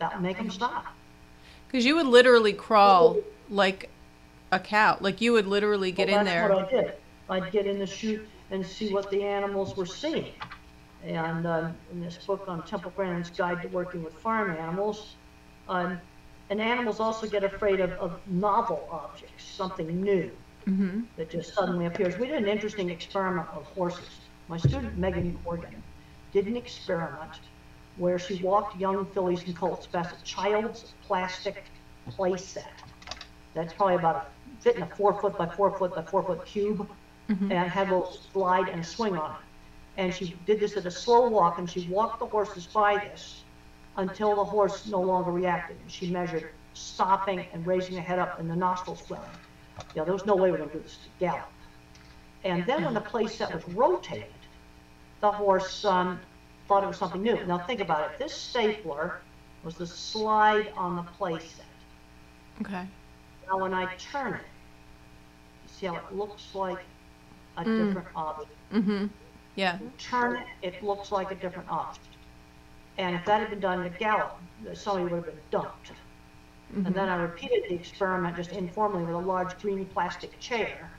[0.00, 0.86] That'll make them stop.
[1.68, 3.88] Because you would literally crawl like
[4.50, 4.96] a cow.
[5.00, 6.48] Like you would literally get Well, in that's there.
[6.48, 6.92] what I did.
[7.30, 10.32] I'd get in the chute and see what the animals were seeing.
[11.04, 15.14] And um, in this book on Temple Grandin's Guide to Working with Farm Animals,
[15.68, 16.00] um,
[16.50, 20.30] and animals also get afraid of, of novel objects, something new
[20.68, 21.00] Mm-hmm.
[21.16, 22.18] that just suddenly appears.
[22.18, 24.28] We did an interesting experiment with horses.
[24.48, 25.82] My student Megan Corgan
[26.32, 27.40] did an experiment
[27.96, 31.70] where she walked young fillies and colts past a child's plastic
[32.10, 32.84] play set.
[33.54, 34.22] That's probably about a,
[34.60, 36.86] fit in a four foot by four foot by four foot cube,
[37.50, 39.40] and had a little slide and a swing on it.
[39.96, 43.37] And she did this at a slow walk, and she walked the horses by this
[43.98, 45.76] until the horse no longer reacted.
[45.80, 49.24] And she measured stopping and raising the head up and the nostrils flaring.
[49.94, 51.48] You know, there was no way we we're going to do this to gallop.
[52.44, 54.26] And then when the play set was rotated,
[55.20, 56.20] the horse um,
[56.68, 57.44] thought it was something new.
[57.46, 58.18] Now think about it.
[58.18, 59.20] This stapler
[59.64, 61.66] was the slide on the play set.
[62.62, 62.86] Okay.
[63.48, 64.40] Now when I turn it,
[65.64, 66.78] you see how it looks like
[67.56, 67.86] a Mm.
[67.86, 68.50] different object.
[68.72, 69.06] Mm-hmm.
[69.56, 69.78] Yeah.
[69.98, 72.06] Turn it, it looks like a different object.
[72.98, 74.36] And if that had been done in a gallop,
[74.74, 75.92] somebody would have been dumped.
[76.74, 80.90] And then I repeated the experiment just informally with a large green plastic chair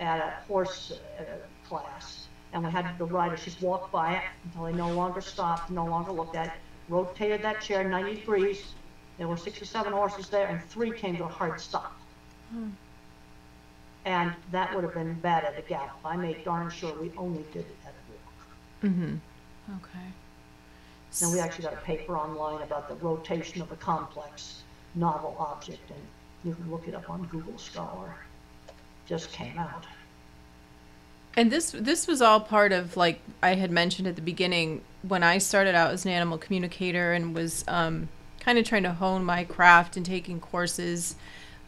[0.00, 1.22] at a horse uh,
[1.68, 2.26] class.
[2.52, 5.84] And we had the riders just walk by it until they no longer stopped, no
[5.84, 6.52] longer looked at it,
[6.88, 8.74] rotated that chair 90 degrees.
[9.18, 11.94] There were six or seven horses there, and three came to a hard stop.
[14.04, 15.92] And that would have been bad at a gallop.
[16.04, 18.92] I made darn sure we only did it at a walk.
[18.92, 19.16] Mm-hmm.
[19.76, 20.06] Okay.
[21.20, 24.62] Then we actually got a paper online about the rotation of a complex
[24.94, 26.00] novel object, and
[26.44, 28.14] you can look it up on Google Scholar.
[29.06, 29.84] Just came out.
[31.36, 35.22] And this this was all part of like I had mentioned at the beginning when
[35.22, 38.08] I started out as an animal communicator and was um,
[38.40, 41.14] kind of trying to hone my craft and taking courses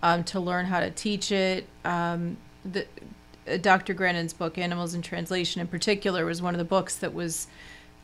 [0.03, 1.67] um, to learn how to teach it.
[1.85, 2.87] Um, the
[3.49, 3.95] uh, Dr.
[3.95, 7.47] Grandin's book Animals in Translation in particular was one of the books that was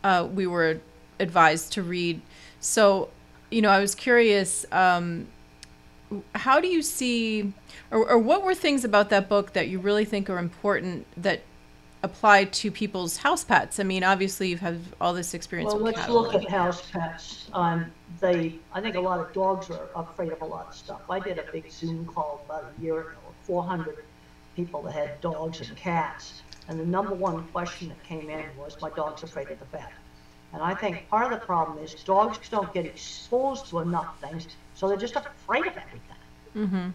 [0.05, 0.80] uh, we were
[1.18, 2.20] advised to read.
[2.60, 3.10] So
[3.50, 4.66] you know I was curious.
[4.72, 5.28] Um,
[6.36, 7.52] how do you see
[7.90, 11.40] or, or what were things about that book that you really think are important that
[12.04, 15.96] apply to people's house pets i mean obviously you've had all this experience Well, with
[15.96, 17.48] let's look at house pets.
[17.52, 17.90] Um,
[18.20, 21.02] they, I think a lot of dogs are afraid of a lot of stuff.
[21.10, 24.04] I did a big Zoom call about a year ago, 400
[24.54, 26.42] people that had dogs and cats.
[26.68, 29.92] And the number one question that came in was, my dog's afraid of the vet.
[30.53, 34.47] And I think part of the problem is dogs don't get exposed to enough things,
[34.74, 36.01] so they're just afraid of everything.
[36.57, 36.90] mm-hmm.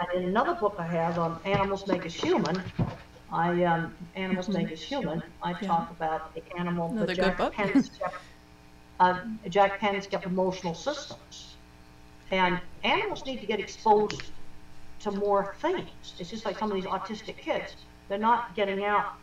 [0.00, 2.62] And in another book I have on Animals Make Us Human,
[3.32, 7.52] I, um, Animals Make Us Human, I talk about the animal Another good Jack book.
[7.52, 7.90] Penn's
[9.00, 11.56] uh, Jaak Panksepp's emotional systems.
[12.30, 14.22] And animals need to get exposed
[15.00, 16.14] to more things.
[16.18, 17.74] It's just like some of these autistic kids.
[18.08, 19.14] They're not getting out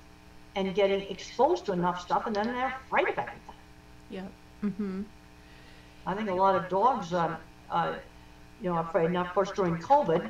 [0.55, 3.41] and getting exposed to enough stuff, and then they're afraid of everything.
[4.09, 4.31] Yep
[4.63, 5.03] mm-hmm.
[6.07, 7.35] I think a lot of dogs, um,
[7.69, 7.95] uh,
[8.61, 9.11] you know, afraid.
[9.11, 10.29] Now, of course, during COVID,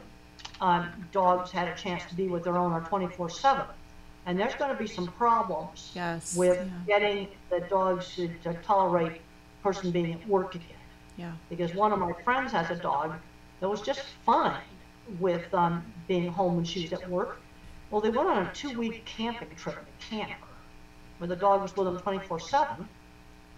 [0.59, 3.67] um, dogs had a chance to be with their owner 24/7,
[4.25, 6.99] and there's going to be some problems yes with yeah.
[6.99, 9.21] getting the dogs to, to tolerate
[9.61, 10.83] person being at work again.
[11.15, 13.13] yeah Because one of my friends has a dog
[13.59, 14.61] that was just fine
[15.19, 17.39] with um, being home when she was at work.
[17.91, 20.47] Well, they went on a two-week camping trip in a camper,
[21.19, 22.87] where the dog was with them 24/7.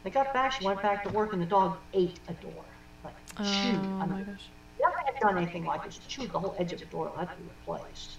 [0.03, 2.63] They got back, she went back to work, and the dog ate a door,
[3.03, 3.75] like oh chewed.
[3.75, 4.45] I my mean, gosh
[4.81, 5.99] never had done anything like this.
[6.07, 8.11] Chewed the whole edge of the door, had to be replaced.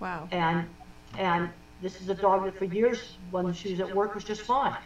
[0.00, 0.66] wow And
[1.16, 1.48] and
[1.82, 4.76] this is a dog that for years, when she was at work, was just fine.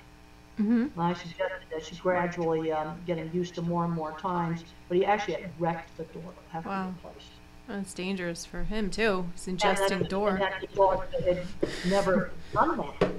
[0.61, 0.83] mm-hmm.
[0.83, 4.99] And I suggested that she gradually um, getting used to more and more times, but
[4.99, 6.93] he actually wrecked the door, have Wow.
[7.03, 7.31] replaced.
[7.67, 11.47] that's dangerous for him too he's And ingesting then- door And that's a dog had
[11.87, 13.13] never done that.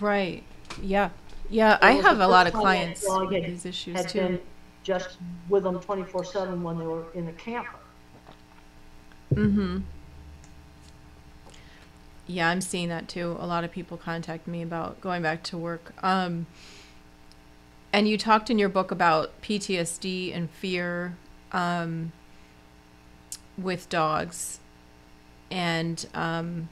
[0.00, 0.42] right
[0.80, 1.10] yeah
[1.52, 4.40] yeah i have a lot of clients with these issues Had too been
[4.82, 5.16] just
[5.48, 7.76] with them 24/7 when they were in the camper.
[9.34, 9.80] Mm-hmm.
[12.26, 13.36] Yeah, I'm seeing that too.
[13.40, 15.92] A lot of people contact me about going back to work.
[16.02, 16.46] Um,
[17.92, 21.16] and you talked in your book about PTSD and fear
[21.52, 22.12] um,
[23.58, 24.60] with dogs.
[25.50, 26.68] And um,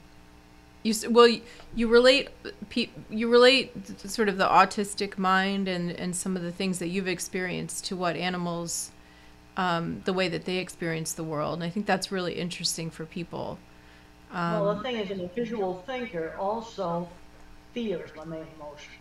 [0.83, 1.27] you well
[1.75, 2.29] you, relate
[2.69, 3.71] pe- you relate
[4.09, 7.95] sort of the autistic mind and and some of the things that you've experienced to
[7.95, 8.91] what animals
[9.57, 13.05] um, the way that they experience the world and i think that's really interesting for
[13.05, 13.59] people
[14.45, 17.17] Well, Um, the thing is, in a visual thinker, also
[17.73, 18.93] fear is my main emotion.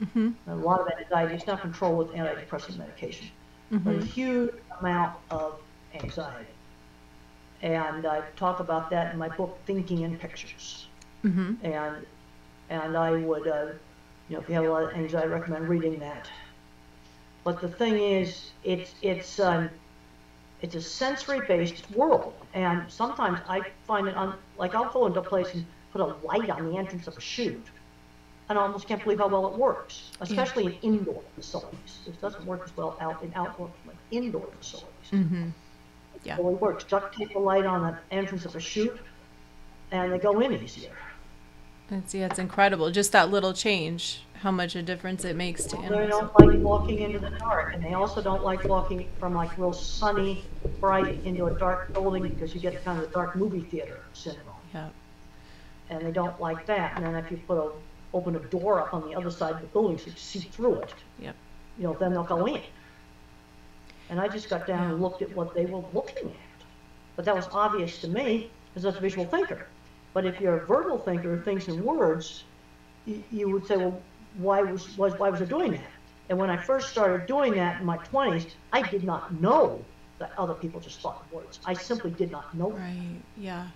[0.00, 3.28] mhm, A lot of anxiety is not controlled with antidepressant medication,
[3.84, 5.60] but a mhm, huge amount of
[5.94, 6.54] anxiety.
[7.62, 10.88] And I talk about that in my book, Thinking in Pictures.
[11.24, 11.56] Mhm.
[11.62, 12.06] And
[12.68, 13.72] and I would, uh,
[14.28, 16.30] you know, if you have a lot of anxiety, I recommend reading that.
[17.44, 19.70] But the thing is, it's it's um,
[20.60, 25.24] it's a sensory-based world, and sometimes I find it on like I'll go into a
[25.24, 27.70] place and put a light on the entrance of a chute,
[28.48, 32.02] and I almost can't believe how well it works, especially in indoor facilities.
[32.06, 35.12] It doesn't work as well out in outdoor, like indoor facilities.
[35.12, 35.54] Mhm.
[36.22, 36.38] Yeah.
[36.38, 36.84] Well, it works.
[36.84, 39.00] Duct tape a light on the entrance of a chute,
[39.90, 40.96] and they go in easier.
[41.90, 42.90] It's, yeah, it's incredible.
[42.90, 46.00] Just that little change, how much a difference it makes to animals.
[46.00, 49.56] They don't like walking into the dark, and they also don't like walking from like
[49.58, 50.44] real sunny,
[50.80, 54.56] bright into a dark building because you get kind of the dark movie theater syndrome.
[54.72, 54.88] Yeah.
[55.90, 56.96] And they don't like that.
[56.96, 57.70] And then if you put a,
[58.14, 60.38] open a door up on the other side of the building so you can see
[60.40, 61.36] through it, Yep.
[61.78, 62.62] you know, then they'll go in.
[64.08, 66.64] And I just got down and looked at what they were looking at.
[67.16, 69.66] But that was obvious to me because I was a visual thinker.
[70.14, 72.44] But if you're a verbal thinker thinks in words,
[73.06, 74.00] you, you would say, well,
[74.36, 75.80] why was, why was I doing that?
[76.28, 79.84] And when I first started doing that in my 20s, I did not know
[80.18, 81.58] that other people just thought in words.
[81.66, 82.70] I simply did not know.
[82.70, 83.20] Right.
[83.36, 83.68] Yeah.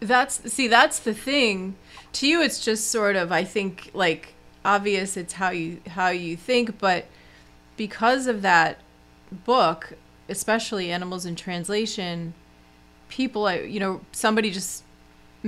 [0.00, 1.76] That's see that's the thing.
[2.14, 4.34] To you it's just sort of I think like
[4.64, 7.06] obvious it's how you how you think but
[7.76, 8.78] because of that
[9.32, 9.94] book,
[10.28, 12.34] especially Animals in Translation,
[13.08, 14.82] people you know somebody just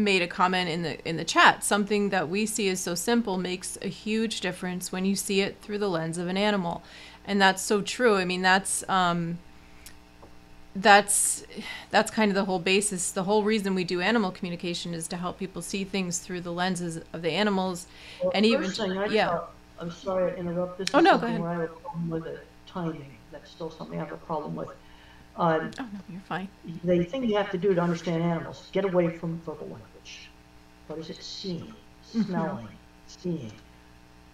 [0.04, 3.36] made a comment in the in the chat something that we see as so simple
[3.38, 6.82] makes a huge difference when you see it through the lens of an animal
[7.26, 9.38] and that's so true i mean that's um
[10.76, 11.44] that's
[11.90, 15.16] that's kind of the whole basis the whole reason we do animal communication is to
[15.16, 17.86] help people see things through the lenses of the animals
[18.22, 18.70] Well, and even
[19.10, 20.78] yeah thought- I'm sorry to interrupt.
[20.78, 21.40] This Oh, no, go ahead.
[21.40, 23.16] I have a problem with the timing.
[23.30, 24.70] That's still something I have a problem with.
[25.38, 28.84] Um, oh no you're fine the thing you have to do to understand animals, get
[28.84, 30.34] away from verbal language.
[30.86, 31.76] What is it seeing,
[32.14, 32.28] Mm-hmm.
[32.28, 33.60] smelling, seeing?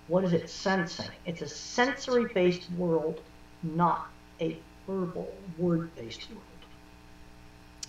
[0.07, 1.12] What is it sensing?
[1.24, 3.20] It's a sensory-based world,
[3.62, 4.07] not
[4.40, 6.66] a verbal, word-based world.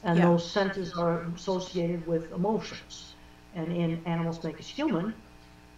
[0.04, 0.24] And Yeah.
[0.24, 3.16] those senses are associated with emotions.
[3.54, 5.24] And in Animals Make Us Human,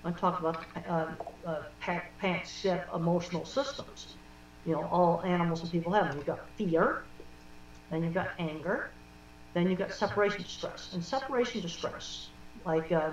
[0.03, 1.15] I talk about uh,
[1.45, 4.17] uh, pa- Panksepp emotional systems.
[4.63, 6.17] You know, all animals and people have them.
[6.17, 7.06] You've got fear,
[7.89, 8.89] then you've got anger,
[9.53, 10.93] then you've got separation distress.
[10.93, 12.29] And separation distress,
[12.65, 13.11] like uh,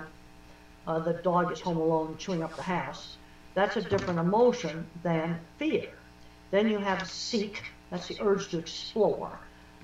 [0.87, 3.17] uh, the dog is home alone chewing up the house,
[3.53, 5.89] that's a different emotion than fear.
[6.51, 9.39] Then you have seek, that's the urge to explore.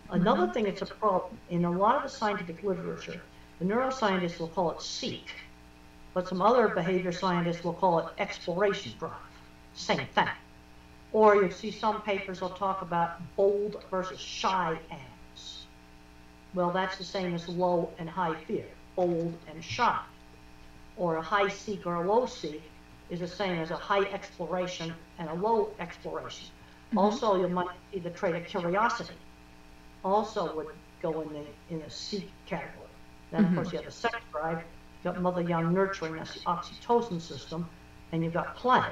[0.09, 3.21] Another thing that's a problem, in a lot of the scientific literature,
[3.59, 5.31] the neuroscientists will call it seek,
[6.13, 9.13] but some other behavior scientists will call it exploration drive.
[9.73, 10.27] Same thing.
[11.13, 15.65] Or you'll see some papers will talk about bold versus shy animals.
[16.53, 19.99] Well, that's the same as low and high fear, bold and shy.
[20.97, 22.61] Or a high seek or a low seek
[23.09, 26.47] is the same as a high exploration and a low exploration.
[26.87, 26.97] Mm-hmm.
[26.97, 29.13] Also, you might see the trait of curiosity.
[30.03, 30.67] Also would
[31.01, 32.87] go in the in the seek category.
[33.31, 33.55] Then of mm-hmm.
[33.55, 37.67] course you have the sex drive, you've got mother young nurturing, that's the oxytocin system,
[38.11, 38.83] and you've got play.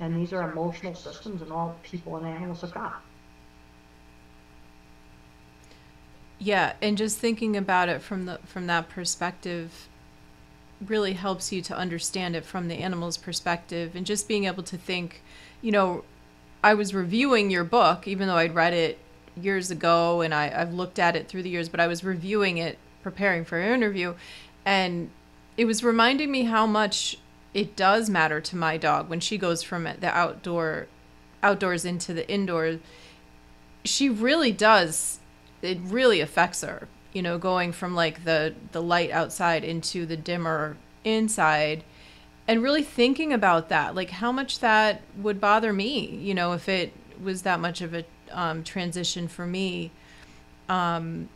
[0.00, 3.02] And these are emotional systems and all people and animals have got.
[6.38, 9.88] Yeah, and just thinking about it from the from that perspective
[10.84, 14.76] really helps you to understand it from the animal's perspective and just being able to
[14.76, 15.22] think,
[15.62, 16.04] you know,
[16.62, 18.98] I was reviewing your book even though I'd read it
[19.40, 22.58] years ago and I, I've looked at it through the years, but I was reviewing
[22.58, 24.14] it preparing for your interview
[24.64, 25.10] and
[25.56, 27.16] it was reminding me how much
[27.54, 29.08] it does matter to my dog.
[29.08, 30.88] When she goes from the outdoor
[31.42, 32.78] outdoors into the indoor
[33.84, 35.18] she really does
[35.60, 40.16] it really affects her you know going from like the the light outside into the
[40.16, 40.74] dimmer
[41.04, 41.84] inside
[42.48, 46.66] and really thinking about that like how much that would bother me you know if
[46.66, 49.90] it was that much of a um, transition for me.
[50.68, 51.28] Um,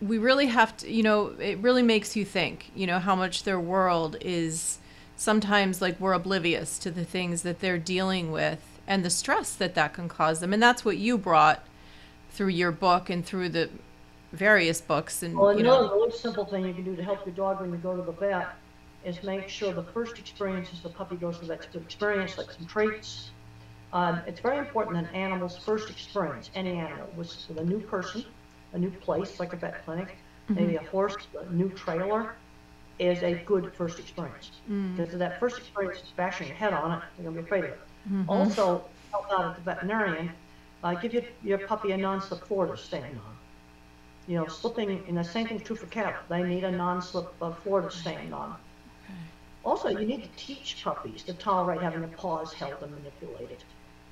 [0.00, 3.44] we really have to you know it really makes you think you know how much
[3.44, 4.78] their world is
[5.22, 9.74] sometimes like we're oblivious to the things that they're dealing with and the stress that
[9.76, 11.64] that can cause them and that's what you brought
[12.30, 13.70] through your book and through the
[14.32, 15.94] various books and Well, you another know.
[15.94, 18.12] really simple thing you can do to help your dog when you go to the
[18.12, 18.48] vet
[19.04, 22.66] is make sure the first experience is the puppy goes to good experience, like some
[22.66, 23.30] treats.
[23.92, 27.80] Um, it's very important that an animal's first experience, any animal, was with a new
[27.80, 28.24] person,
[28.72, 30.16] a new place, like a vet clinic,
[30.48, 32.34] maybe a horse, a new trailer,
[32.98, 34.52] is a good first experience.
[34.94, 37.64] Because if that first experience is bashing your head on it, you're gonna be afraid
[37.64, 37.80] of it.
[38.28, 40.30] Also, help out at the veterinarian,
[40.82, 43.38] uh, give your, your puppy a non-slip floor to stand on.
[44.26, 47.50] You know, slipping, and the same thing's true for cattle, they need a non-slip uh,
[47.52, 48.56] floor to stand on.
[49.64, 53.64] Also, you need to teach puppies to tolerate having their paws held and manipulated.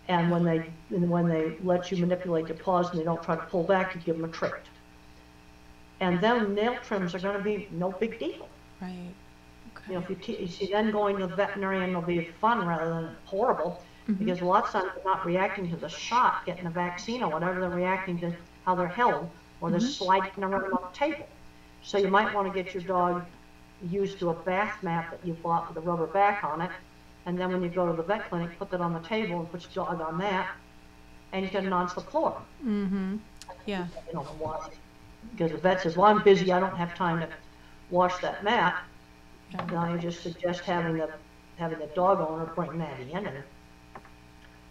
[0.09, 3.37] And when they, and when they let you manipulate their paws and they don't try
[3.37, 4.70] to pull back, you give them a treat.
[6.01, 8.51] And then nail trims are gonna be no big deal.
[8.81, 9.14] Right.
[9.76, 9.85] Okay.
[9.89, 12.64] You know, if you, te- you see, then going to the veterinarian will be fun
[12.66, 13.83] rather than horrible,
[14.18, 17.61] because lots of times they're not reacting to the shot, getting the vaccine or whatever,
[17.61, 18.33] they're reacting to
[18.64, 21.28] how they're held, or they're sliding around on the table.
[21.83, 23.22] So you might want to get your dog
[23.91, 26.70] used to a bath mat that you bought with a rubber back on it,
[27.26, 29.51] and then when you go to the vet clinic, put that on the table and
[29.51, 30.49] put your dog on that,
[31.33, 33.16] and you get a non-slip floor Mm-hmm.
[33.66, 33.87] Yeah.
[34.09, 34.26] you know.
[35.33, 37.28] Because the vet says, well, I'm busy, I don't have time to
[37.91, 38.82] wash that mat.
[39.53, 39.66] Yeah.
[39.66, 41.11] Now you just suggest having the,
[41.57, 43.45] having the dog owner bring that in and.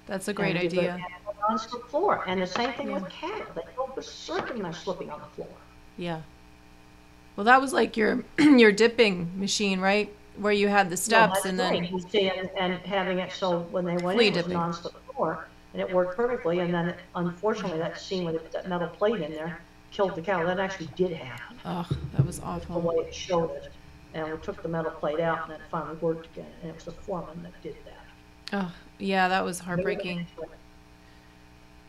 [0.08, 1.06] That's a great and give the idea.
[1.28, 5.10] a Non-slip floor, and the same thing with cattle, they go berserk when they're slipping
[5.10, 5.48] on the floor.
[5.98, 6.22] Yeah.
[7.36, 10.14] Well, that was like your your dipping machine, right?
[10.38, 13.86] Where you had the steps and then You see, and, and having it so when
[13.86, 14.58] they went Flea in, it was dipping.
[14.58, 19.22] non-slip floor, and it worked perfectly, and then unfortunately, that scene put that metal plate
[19.22, 19.60] in there
[19.92, 21.49] killed the cow, that actually did happen.
[21.66, 22.80] Oh, that was awful.
[22.82, 23.70] the way it showed it.
[24.14, 26.52] And we took the metal plate out and it finally worked again.
[26.62, 28.64] And it was the foreman that did that.
[28.64, 30.26] Oh, yeah, that was heartbreaking.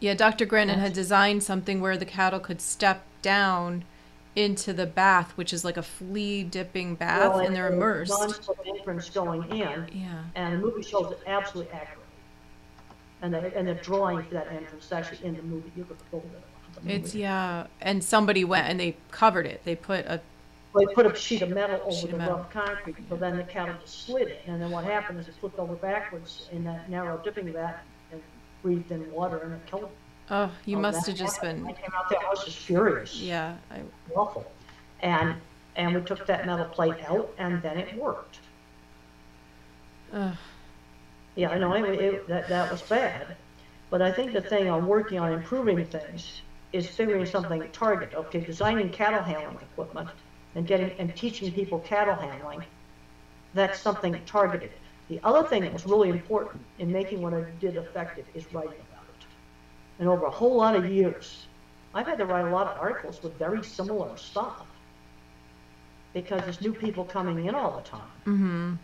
[0.00, 0.46] Yeah, Dr.
[0.46, 3.84] Grandin had designed something where the cattle could step down
[4.36, 8.12] into the bath, which is like a flea dipping bath, Well, and they're immersed.
[8.66, 10.22] Entrance going in, Yeah.
[10.34, 12.04] and the movie shows it absolutely accurately.
[13.22, 15.70] And the, and the drawing for that entrance is actually in the movie.
[15.76, 16.26] You could go to
[16.86, 19.62] It's yeah, and somebody went and they covered it.
[19.64, 20.20] They put a
[20.74, 22.38] They put a sheet of metal over Sheet the metal.
[22.38, 24.42] rough concrete, so then the cattle just slid it.
[24.46, 28.22] And then what happened is it flipped over backwards in that narrow dipping vat and
[28.62, 29.90] breathed in water and it killed it.
[30.30, 31.64] oh, you Oh, must have just happened.
[31.66, 33.16] been I came out there, I was just furious.
[33.16, 33.56] yeah.
[33.70, 33.80] I,
[34.14, 34.50] awful.
[35.00, 35.34] And,
[35.76, 38.38] and we took that metal plate out and then it worked.
[40.12, 40.36] ugh.
[41.36, 43.36] Yeah, I know, it, it, that, that was bad.
[43.88, 46.42] But I think the thing on working on improving things
[46.72, 50.08] is figuring something target, okay, designing cattle handling equipment
[50.54, 52.64] and getting, and teaching people cattle handling.
[53.54, 54.70] That's something targeted.
[55.08, 58.78] The other thing that was really important in making what I did effective is writing
[58.90, 59.26] about it.
[59.98, 61.46] And over a whole lot of years,
[61.94, 64.66] I've had to write a lot of articles with very similar stuff.
[66.12, 68.10] Because there's new people coming in all the time.
[68.26, 68.74] Mm-hmm.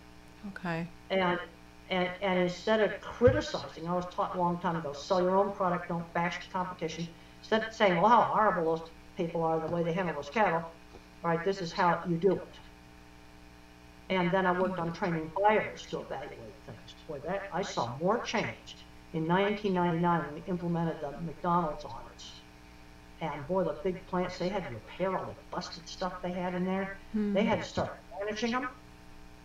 [0.49, 0.87] Okay.
[1.11, 1.39] And,
[1.91, 5.53] and, and instead of criticizing, I was taught a long time ago, sell your own
[5.53, 7.09] product, don't bash the competition.
[7.47, 10.69] Instead of saying, well, how horrible those people are, the way they handle those cattle,
[11.23, 12.49] right, this is how you do it.
[14.11, 16.95] And then I worked on training buyers to evaluate things.
[17.07, 18.75] Boy, that, I saw more change
[19.13, 22.33] in 1999 when we implemented the McDonald's audits.
[23.21, 26.53] And boy, the big plants, they had to repair all the busted stuff they had
[26.53, 26.99] in there.
[27.13, 27.33] Hmm.
[27.33, 28.69] They had to start managing them.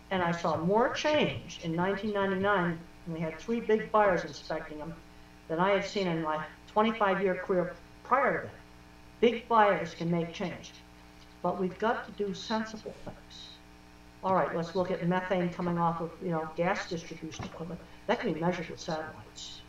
[0.10, 4.96] And I saw more change in 1999 when we had three big buyers inspecting them
[5.48, 6.44] than I had seen in my
[6.76, 7.76] 25-year career
[8.12, 8.66] prior to that.
[9.22, 10.86] Big buyers can make change,
[11.44, 13.60] but we've got to do sensible things.
[14.24, 17.82] All right, let's look at methane coming off of, you know, gas distribution equipment.
[18.08, 19.64] That can be measured with satellites.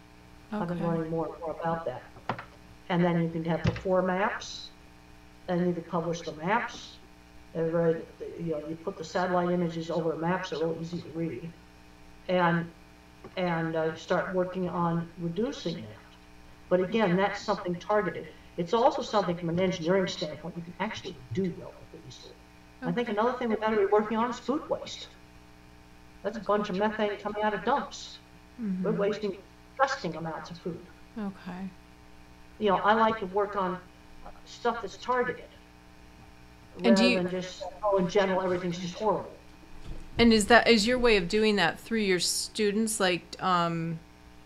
[0.61, 0.85] I've been Okay.
[0.85, 2.05] learning more and more about that.
[2.91, 4.73] And then you can have the four maps,
[5.49, 6.99] and you can publish the maps.
[7.55, 8.07] Everybody,
[8.39, 11.53] you know, you put the satellite images over the maps, they're real easy to read.
[12.29, 12.73] And,
[13.37, 16.02] and uh, start working on reducing that.
[16.73, 18.29] But again, that's something targeted.
[18.57, 22.33] It's also something from an engineering standpoint you can actually do relatively easily.
[22.81, 25.09] I think another thing we have gotta be working on is food waste.
[26.23, 28.17] That's a bunch of methane coming out of dumps.
[28.59, 28.85] Mm-hmm.
[28.85, 29.37] We're wasting
[29.77, 30.81] disgusting amounts of food.
[31.19, 31.69] Okay.
[32.59, 35.45] You know, I like to work on uh, stuff that's targeted.
[36.83, 39.31] And do Rather you- than just, oh, in general, everything's just horrible.
[40.17, 43.99] And is that is your way of doing that through your students, like um,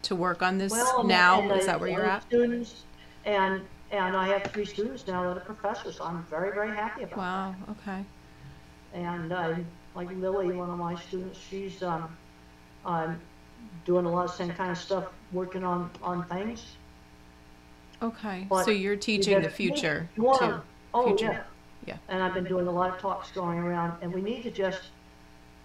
[0.06, 1.40] to work on this Well, now?
[1.40, 2.22] and is I- that where you're at?
[2.24, 2.84] Students,
[3.24, 7.02] and, and I have three students now that are professors, so I'm very, very happy
[7.02, 7.18] about that.
[7.18, 7.54] Wow.
[7.70, 8.04] Okay.
[8.94, 9.30] And
[9.94, 12.16] like Lily, one of my students, she's um,
[12.84, 13.20] um,
[13.84, 16.76] doing a lot of same kind of stuff, working on, on things.
[18.02, 18.46] Okay.
[18.48, 20.60] But so you're teaching the future want too.
[20.94, 21.32] Oh, future.
[21.32, 21.42] yeah.
[21.86, 21.96] Yeah.
[22.08, 24.82] And I've been doing a lot of talks going around, and we need to just,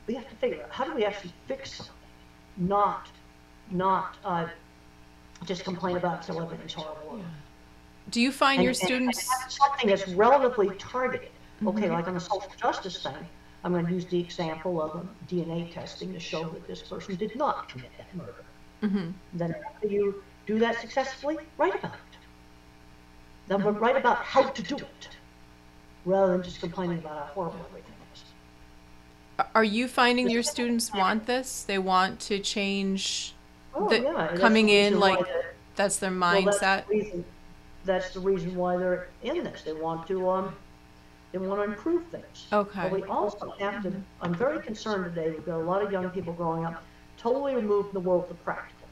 [0.07, 1.95] we have to figure out, how do we actually fix something?
[2.57, 3.07] Not,
[3.72, 4.47] not, uh,
[5.45, 7.24] just complain about everything's horrible.
[8.09, 9.41] Do you find And- your and- and students?
[9.41, 11.30] have Something that's relatively targeted.
[11.65, 11.93] Okay, Mm-hmm.
[11.93, 13.15] like on the social justice thing,
[13.63, 17.69] I'm gonna use the example of DNA testing to show that this person did not
[17.69, 18.43] commit that murder.
[18.82, 19.13] Mhm.
[19.34, 22.17] Then after you do that successfully, write about it.
[23.47, 25.09] Then write about how to do it,
[26.05, 28.24] rather than just complaining about how horrible everything is.
[29.53, 31.63] Are you finding your students want this?
[31.63, 33.36] They want to change.
[33.74, 35.19] Oh, yeah, coming in like
[35.76, 36.88] That's their well, that's the mindset.
[36.88, 37.26] reason-
[37.86, 39.63] That's the reason why they're in this.
[39.63, 40.55] They want to, um,
[41.32, 42.47] they want to improve things.
[42.51, 42.82] Okay.
[42.84, 46.09] But we also have to, I'm very concerned today, we've got a lot of young
[46.11, 46.84] people growing up,
[47.17, 48.88] totally removed from the world of the practical.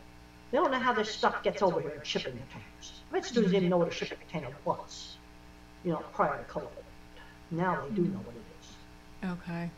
[0.52, 3.02] They don't know how this stuff gets over here in shipping containers.
[3.12, 5.18] Bet students didn't even know what a shipping container was,
[5.84, 6.68] you know, prior to COVID.
[7.52, 9.30] Now they do know what it is.
[9.44, 9.70] Okay.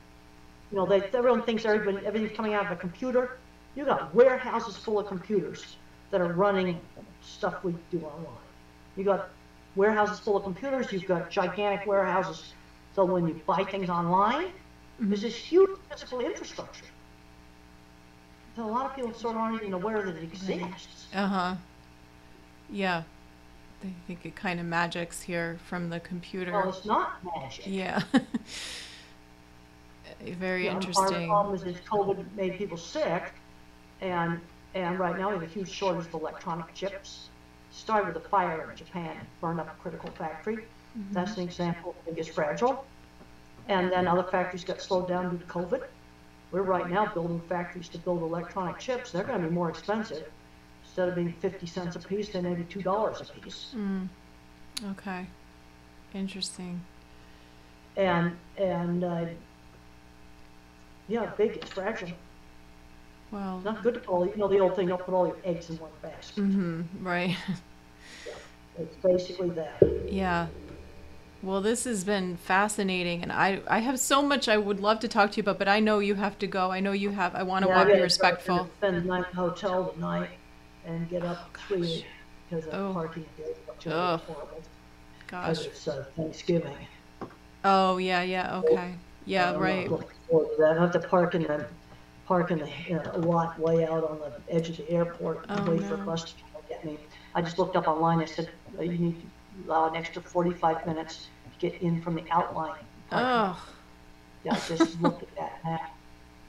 [0.72, 3.38] You know, they, everyone thinks everybody, everything's coming out of a computer.
[3.76, 5.78] You got warehouses full of computers
[6.12, 6.80] that are running
[7.22, 8.36] stuff we do online.
[8.98, 9.30] You got
[9.76, 12.54] warehouses full of computers, you've got gigantic warehouses,
[12.94, 14.48] so when you buy things online,
[15.00, 16.86] there's this huge physical infrastructure.
[18.56, 21.08] So a lot of people sort of aren't even aware that it exists.
[21.14, 21.56] Uh huh.
[22.70, 23.04] Yeah.
[23.84, 26.52] I think it kind of magics here from the computer.
[26.52, 27.66] Well, it's not magic.
[27.66, 28.04] Yeah.
[30.22, 31.28] Very Our interesting.
[31.30, 33.34] problem is that COVID made people sick,
[34.02, 34.42] and,
[34.76, 37.30] and right now we have a huge shortage of electronic chips.
[37.72, 40.58] Started with a fire in Japan, burned up a critical factory.
[40.58, 41.14] Mm-hmm.
[41.14, 42.86] That's an example of biggest fragile.
[43.70, 45.84] And then other factories got slowed down due to COVID.
[46.52, 49.12] We're right now building factories to build electronic chips.
[49.12, 50.30] They're gonna be more expensive.
[50.84, 53.74] Instead of being fifty cents a piece, they may be two dollars a piece.
[53.74, 54.10] Mm.
[54.92, 55.26] Okay.
[56.14, 56.82] Interesting.
[57.96, 59.26] And, and, uh,
[61.08, 62.10] yeah, big, it's fragile.
[63.32, 63.62] Well.
[63.64, 65.78] Not good to call, you know, the old thing, don't put all your eggs in
[65.78, 66.42] one basket.
[66.42, 67.08] Mm-hmm.
[67.08, 67.36] Right.
[68.80, 69.84] It's basically that.
[70.08, 70.48] Yeah.
[71.44, 75.08] Well, this has been fascinating, and I I have so much I would love to
[75.10, 76.72] talk to you about, but I know you have to go.
[76.72, 77.36] I know you have.
[77.36, 78.70] I want to Yeah, I want to be respectful.
[78.78, 80.30] Spend the night in a hotel tonight
[80.86, 82.06] and get up three
[82.50, 82.94] because of Oh.
[82.94, 84.22] parking days, which is Ugh.
[84.22, 84.62] horrible.
[85.28, 85.66] Gosh.
[85.66, 86.78] It's uh, Thanksgiving.
[87.66, 88.58] Oh yeah, yeah.
[88.60, 88.96] Okay.
[89.26, 89.56] Yeah.
[89.58, 89.90] Right.
[89.90, 90.78] looking forward to that.
[90.78, 91.66] I have to park in the,
[92.32, 95.72] park in the uh, lot way out on the edge of the airport and Oh,
[95.74, 96.98] wait for a bus to come get me.
[97.36, 99.28] I just looked up online, it said uh, you need to
[99.70, 101.28] allow an extra forty-five minutes
[101.60, 102.80] to get in from the outline.
[103.10, 103.28] parking.
[103.60, 103.68] Oh.
[104.46, 105.94] Yeah, I just looked at that map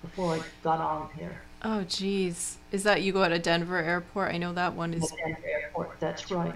[0.03, 1.41] before I got on here.
[1.65, 2.59] Oh, geez.
[2.71, 4.33] Is that you go to Denver Airport?
[4.33, 5.13] I know that one is.
[5.25, 6.55] Denver Airport, that's right.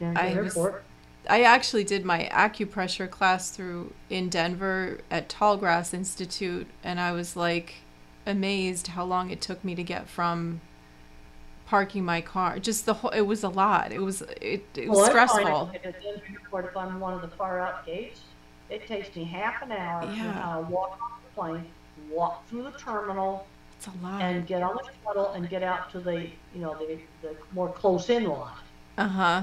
[0.00, 0.84] Denver I was- Airport.
[1.28, 7.36] I actually did my acupressure class through in Denver at Tallgrass Institute, and I was
[7.36, 7.74] like
[8.28, 10.60] amazed how long it took me to get from
[11.66, 12.58] parking my car.
[12.58, 13.10] Just the whole.
[13.10, 13.92] It was a lot.
[13.92, 14.22] It was.
[14.40, 15.70] It, it was Well, stressful.
[15.74, 18.20] At Denver Airport, if I'm one of the far out gates,
[18.70, 21.66] it takes me half an hour to uh, walk off the plane,
[22.10, 24.20] walk through the terminal, It's a lot.
[24.22, 26.22] and get on the shuttle and get out to the,
[26.54, 28.58] you know, the, the more close-in lot.
[28.96, 29.42] Uh huh.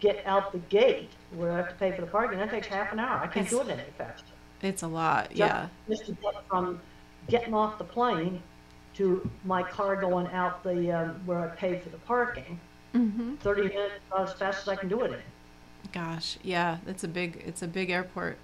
[0.00, 2.38] Get out the gate where I have to pay for the parking.
[2.38, 3.18] That takes half an hour.
[3.20, 4.24] I can't do it any faster.
[4.62, 5.36] It's a lot.
[5.36, 5.68] Yeah.
[5.88, 6.80] Just to get from
[7.28, 8.42] getting off the plane
[8.94, 12.58] to my car going out the, um, where I pay for the parking,
[12.94, 13.34] Mm-hmm.
[13.36, 15.18] thirty minutes, as fast as I can do it in.
[15.92, 18.38] Gosh, yeah, it's a big it's a big airport.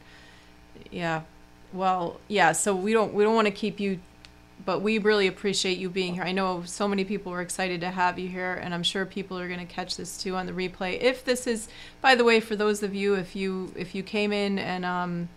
[0.91, 1.23] Yeah.
[1.73, 4.01] Well, yeah, so we don't we don't want to keep you
[4.65, 6.23] but we really appreciate you being here.
[6.23, 9.39] I know so many people were excited to have you here and I'm sure people
[9.39, 11.01] are going to catch this too on the replay.
[11.01, 11.69] If this is
[12.01, 15.29] by the way for those of you if you if you came in and um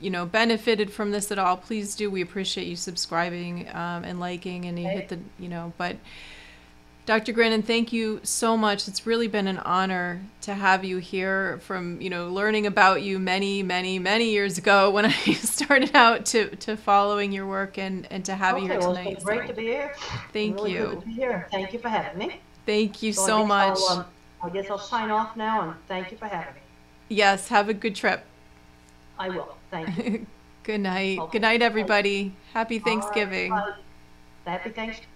[0.00, 2.10] you know benefited from this at all, please do.
[2.10, 5.96] We appreciate you subscribing um, and liking and you hit the, you know, but
[7.08, 7.32] Dr.
[7.32, 8.86] Grandin, thank you so much.
[8.86, 13.18] It's really been an honor to have you here from, you know, learning about you
[13.18, 18.06] many, many, many years ago when I started out to, to following your work and,
[18.10, 19.14] and to have you Okay, here well, tonight.
[19.14, 19.94] It's great to be here.
[20.34, 20.84] Thank Really you.
[20.84, 21.48] good to be here.
[21.50, 22.40] Thank you for having me.
[22.66, 23.78] Thank you I so guess much.
[23.88, 24.06] I'll, um,
[24.42, 26.60] I guess I'll sign off now and thank you for having me.
[27.08, 28.22] Yes, have a good trip.
[29.18, 29.57] I will.
[29.70, 30.26] Thank you.
[30.64, 31.18] Good night.
[31.30, 32.34] Good night, everybody.
[32.52, 33.50] Happy right, Thanksgiving.
[34.44, 35.08] Happy Thanksgiving.